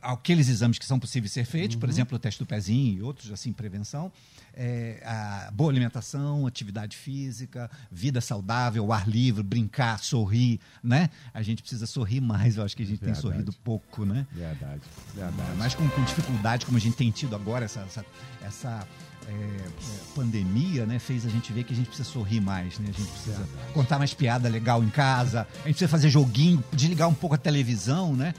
[0.00, 1.80] aqueles exames que são possíveis ser feitos, uhum.
[1.80, 4.12] por exemplo, o teste do pezinho e outros, assim, prevenção
[4.54, 11.10] é, a boa alimentação, atividade física, vida saudável, ar livre, brincar, sorrir, né?
[11.32, 13.20] A gente precisa sorrir mais, eu acho que a gente verdade.
[13.20, 14.26] tem sorrido pouco, né?
[14.32, 14.82] Verdade,
[15.14, 15.56] verdade.
[15.56, 18.04] Mas com, com dificuldade, como a gente tem tido agora, essa, essa,
[18.42, 18.88] essa
[19.28, 19.68] é, é,
[20.14, 22.90] pandemia, né, fez a gente ver que a gente precisa sorrir mais, né?
[22.90, 27.08] A gente precisa contar mais piada legal em casa, a gente precisa fazer joguinho, desligar
[27.08, 28.34] um pouco a televisão, né?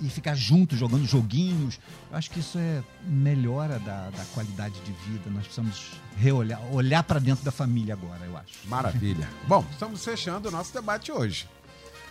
[0.00, 1.78] E, e ficar junto jogando joguinhos.
[2.10, 5.30] Eu acho que isso é melhora da, da qualidade de vida.
[5.30, 8.66] Nós precisamos reolhar, olhar para dentro da família agora, eu acho.
[8.66, 9.28] Maravilha.
[9.46, 11.48] Bom, estamos fechando o nosso debate hoje.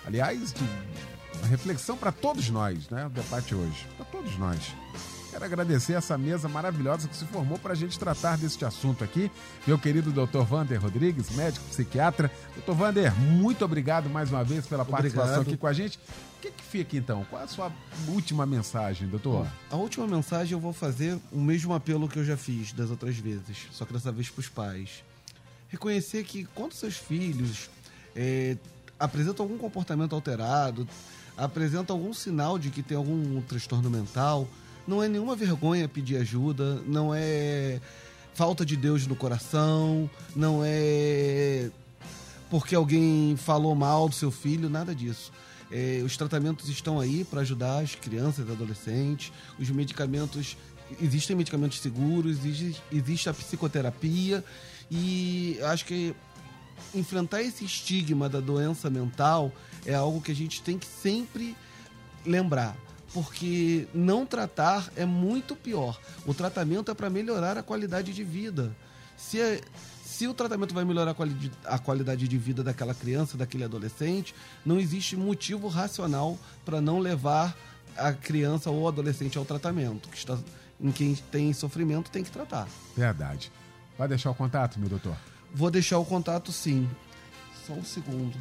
[0.06, 0.54] Aliás,
[1.40, 3.06] uma reflexão para todos nós, né?
[3.06, 4.60] O debate hoje, para todos nós.
[5.30, 9.30] Quero agradecer essa mesa maravilhosa que se formou para a gente tratar deste assunto aqui.
[9.66, 10.44] Meu querido Dr.
[10.44, 12.32] Vander Rodrigues, médico psiquiatra.
[12.56, 12.72] Dr.
[12.72, 15.02] Vander, muito obrigado mais uma vez pela obrigado.
[15.02, 15.98] participação aqui com a gente.
[16.38, 17.26] O que, que fica então?
[17.30, 17.72] Qual a sua
[18.08, 19.46] última mensagem, doutor?
[19.70, 23.18] A última mensagem eu vou fazer o mesmo apelo que eu já fiz das outras
[23.18, 25.04] vezes, só que dessa vez para os pais.
[25.68, 27.70] Reconhecer que quando seus filhos
[28.16, 28.56] é,
[28.98, 30.88] apresentam algum comportamento alterado,
[31.36, 34.48] apresentam algum sinal de que tem algum transtorno mental,
[34.88, 37.82] não é nenhuma vergonha pedir ajuda, não é
[38.34, 41.70] falta de Deus no coração, não é
[42.50, 45.32] porque alguém falou mal do seu filho, nada disso.
[45.70, 50.56] É, os tratamentos estão aí para ajudar as crianças e adolescentes, os medicamentos,
[51.02, 54.46] existem medicamentos seguros, existe, existe a psicoterapia
[54.90, 56.16] e acho que
[56.96, 59.52] enfrentar esse estigma da doença mental
[59.86, 61.54] é algo que a gente tem que sempre
[62.26, 62.78] lembrar
[63.14, 66.00] porque não tratar é muito pior.
[66.26, 68.76] O tratamento é para melhorar a qualidade de vida.
[69.16, 69.62] Se,
[70.04, 74.34] Se o tratamento vai melhorar a, quali a qualidade de vida daquela criança, daquele adolescente,
[74.66, 77.56] não existe motivo racional para não levar
[77.96, 80.10] a criança ou adolescente ao tratamento.
[80.10, 80.38] Que está,
[80.80, 82.68] em quem tem sofrimento tem que tratar.
[82.96, 83.52] Verdade.
[83.98, 85.18] Vai deixar o contato, meu doutor?
[85.54, 86.88] Vou deixar o contato sim.
[87.66, 88.38] Só um segundo.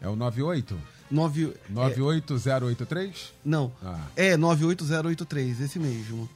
[0.00, 0.78] É o 98?
[1.10, 3.10] 9, 98083?
[3.16, 3.72] É, não.
[3.82, 4.00] Ah.
[4.16, 6.28] É 98083, esse mesmo.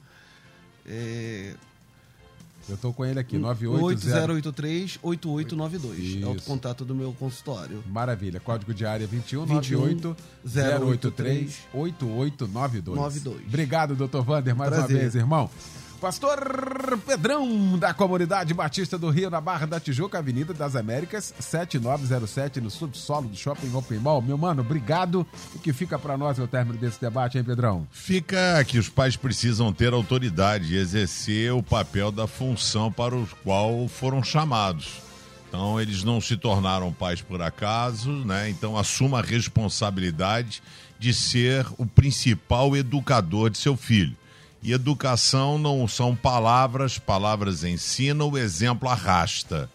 [0.85, 1.53] É,
[2.69, 6.21] eu estou com ele aqui, 98083 8892.
[6.21, 7.83] É o contato do meu consultório.
[7.87, 8.39] Maravilha.
[8.39, 10.15] Código de área 21 98
[10.45, 13.43] 083 8892.
[13.47, 14.95] Obrigado, doutor Vander, mais Prazer.
[14.95, 15.49] uma vez, irmão.
[15.99, 22.61] Pastor Pedrão, da comunidade Batista do Rio, na Barra da Tijuca, Avenida das Américas, 7907,
[22.61, 24.21] no subsolo do Shopping Open Mall.
[24.21, 25.27] Meu mano, obrigado.
[25.53, 27.85] O que fica para nós no término desse debate, hein, Pedrão?
[27.91, 33.27] Fica que os pais precisam ter autoridade e exercer o papel da função para o
[33.43, 35.01] qual foram chamados.
[35.49, 38.49] Então, eles não se tornaram pais por acaso, né?
[38.49, 40.63] Então, assuma a responsabilidade
[40.97, 44.15] de ser o principal educador de seu filho.
[44.61, 49.69] E educação não são palavras, palavras ensinam, o exemplo arrasta.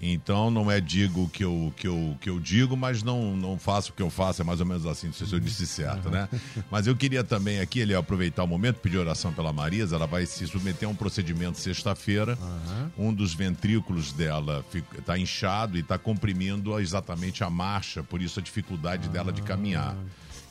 [0.00, 3.58] Então não é digo o que eu, que eu, que eu digo, mas não, não
[3.58, 5.66] faço o que eu faço, é mais ou menos assim, não sei se eu disse
[5.66, 6.28] certo, né?
[6.70, 10.26] Mas eu queria também aqui, ele aproveitar o momento, pedir oração pela Marisa, ela vai
[10.26, 12.38] se submeter a um procedimento sexta-feira.
[12.38, 13.08] Uhum.
[13.08, 14.62] Um dos ventrículos dela
[14.98, 19.12] está inchado e está comprimindo exatamente a marcha, por isso a dificuldade uhum.
[19.12, 19.96] dela de caminhar.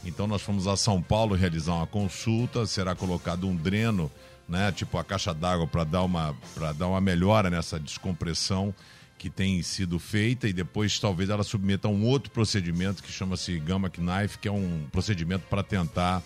[0.06, 4.12] Então nós fomos a São Paulo realizar uma consulta, será colocado um dreno,
[4.47, 8.74] né, tipo a caixa d'água para dar uma para dar uma melhora nessa descompressão
[9.18, 13.58] que tem sido feita e depois talvez ela submeta a um outro procedimento que chama-se
[13.60, 16.22] Gamma Knife, que é um procedimento para tentar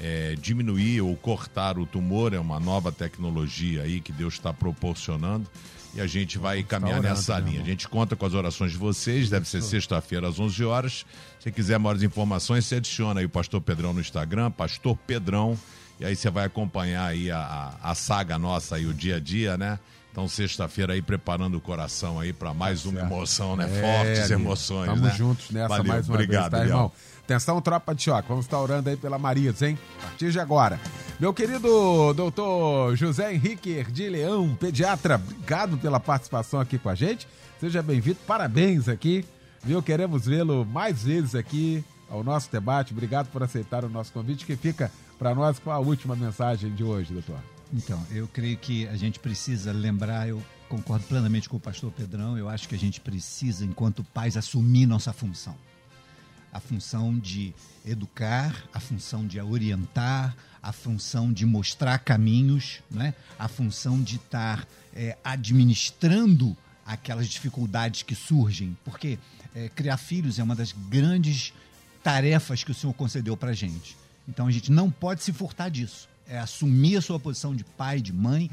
[0.00, 5.50] é, diminuir ou cortar o tumor, é uma nova tecnologia aí que Deus está proporcionando
[5.96, 7.62] e a gente vai caminhar orando, nessa linha.
[7.62, 11.06] A gente conta com as orações de vocês, deve ser sexta-feira às 11 horas.
[11.46, 15.56] Se quiser maiores informações, você adiciona aí o Pastor Pedrão no Instagram, Pastor Pedrão,
[16.00, 19.20] e aí você vai acompanhar aí a, a, a saga nossa aí, o dia a
[19.20, 19.78] dia, né?
[20.10, 23.64] Então, sexta-feira aí, preparando o coração aí para mais tá uma emoção, né?
[23.64, 25.14] É, Fortes emoções, Tamo né?
[25.16, 26.92] juntos nessa Valeu, mais uma obrigado, vez, tá, irmão?
[27.22, 28.28] Atenção, tropa de choque.
[28.28, 29.78] Vamos estar orando aí pela Marias, hein?
[30.00, 30.80] A partir de agora.
[31.20, 37.28] Meu querido doutor José Henrique de Leão, pediatra, obrigado pela participação aqui com a gente.
[37.60, 39.24] Seja bem-vindo, parabéns aqui.
[39.66, 39.82] Viu?
[39.82, 42.92] Queremos vê-lo mais vezes aqui ao nosso debate.
[42.92, 46.84] Obrigado por aceitar o nosso convite, que fica para nós com a última mensagem de
[46.84, 47.40] hoje, doutor.
[47.74, 52.38] Então, eu creio que a gente precisa lembrar, eu concordo plenamente com o pastor Pedrão,
[52.38, 55.56] eu acho que a gente precisa, enquanto pais, assumir nossa função
[56.52, 57.54] a função de
[57.84, 63.12] educar, a função de orientar, a função de mostrar caminhos, né?
[63.38, 66.56] a função de estar é, administrando
[66.86, 69.18] aquelas dificuldades que surgem, porque
[69.54, 71.52] é, criar filhos é uma das grandes
[72.02, 73.96] tarefas que o Senhor concedeu para a gente.
[74.28, 76.08] Então a gente não pode se furtar disso.
[76.28, 78.50] É assumir a sua posição de pai, de mãe,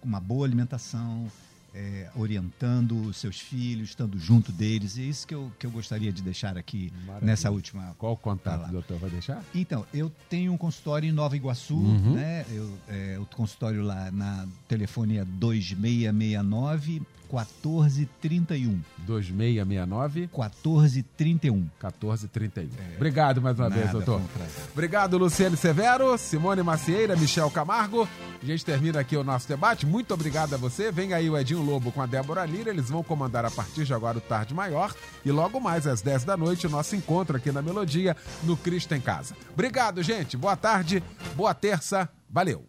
[0.00, 1.30] com uma boa alimentação,
[1.74, 4.96] é, orientando seus filhos, estando junto deles.
[4.96, 7.26] E é isso que eu, que eu gostaria de deixar aqui Maravilha.
[7.26, 7.94] nessa última.
[7.98, 8.72] Qual o contato, fala.
[8.72, 9.42] doutor, vai deixar?
[9.54, 12.14] Então, eu tenho um consultório em Nova Iguaçu, uhum.
[12.14, 12.44] né?
[12.50, 18.80] Eu, é, o consultório lá na telefonia 2669 1431.
[18.98, 21.70] 2669 1431.
[21.80, 22.70] 1431.
[22.78, 24.20] É, Obrigado mais uma nada, vez, doutor.
[24.20, 24.26] Um
[24.72, 28.08] Obrigado, Luciane Severo, Simone Macieira, Michel Camargo.
[28.42, 29.86] A gente termina aqui o nosso debate.
[29.86, 30.90] Muito obrigado a você.
[30.90, 32.70] Vem aí o Edinho Lobo com a Débora Lira.
[32.70, 34.94] Eles vão comandar a partir de agora o Tarde Maior.
[35.24, 38.94] E logo mais, às 10 da noite, o nosso encontro aqui na Melodia, no Cristo
[38.94, 39.36] em Casa.
[39.52, 40.36] Obrigado, gente.
[40.36, 41.02] Boa tarde,
[41.36, 42.08] boa terça.
[42.28, 42.64] Valeu.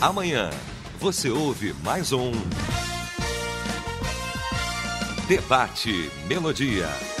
[0.00, 0.50] Amanhã
[0.98, 2.32] você ouve mais um.
[5.32, 7.11] Debate Melodia.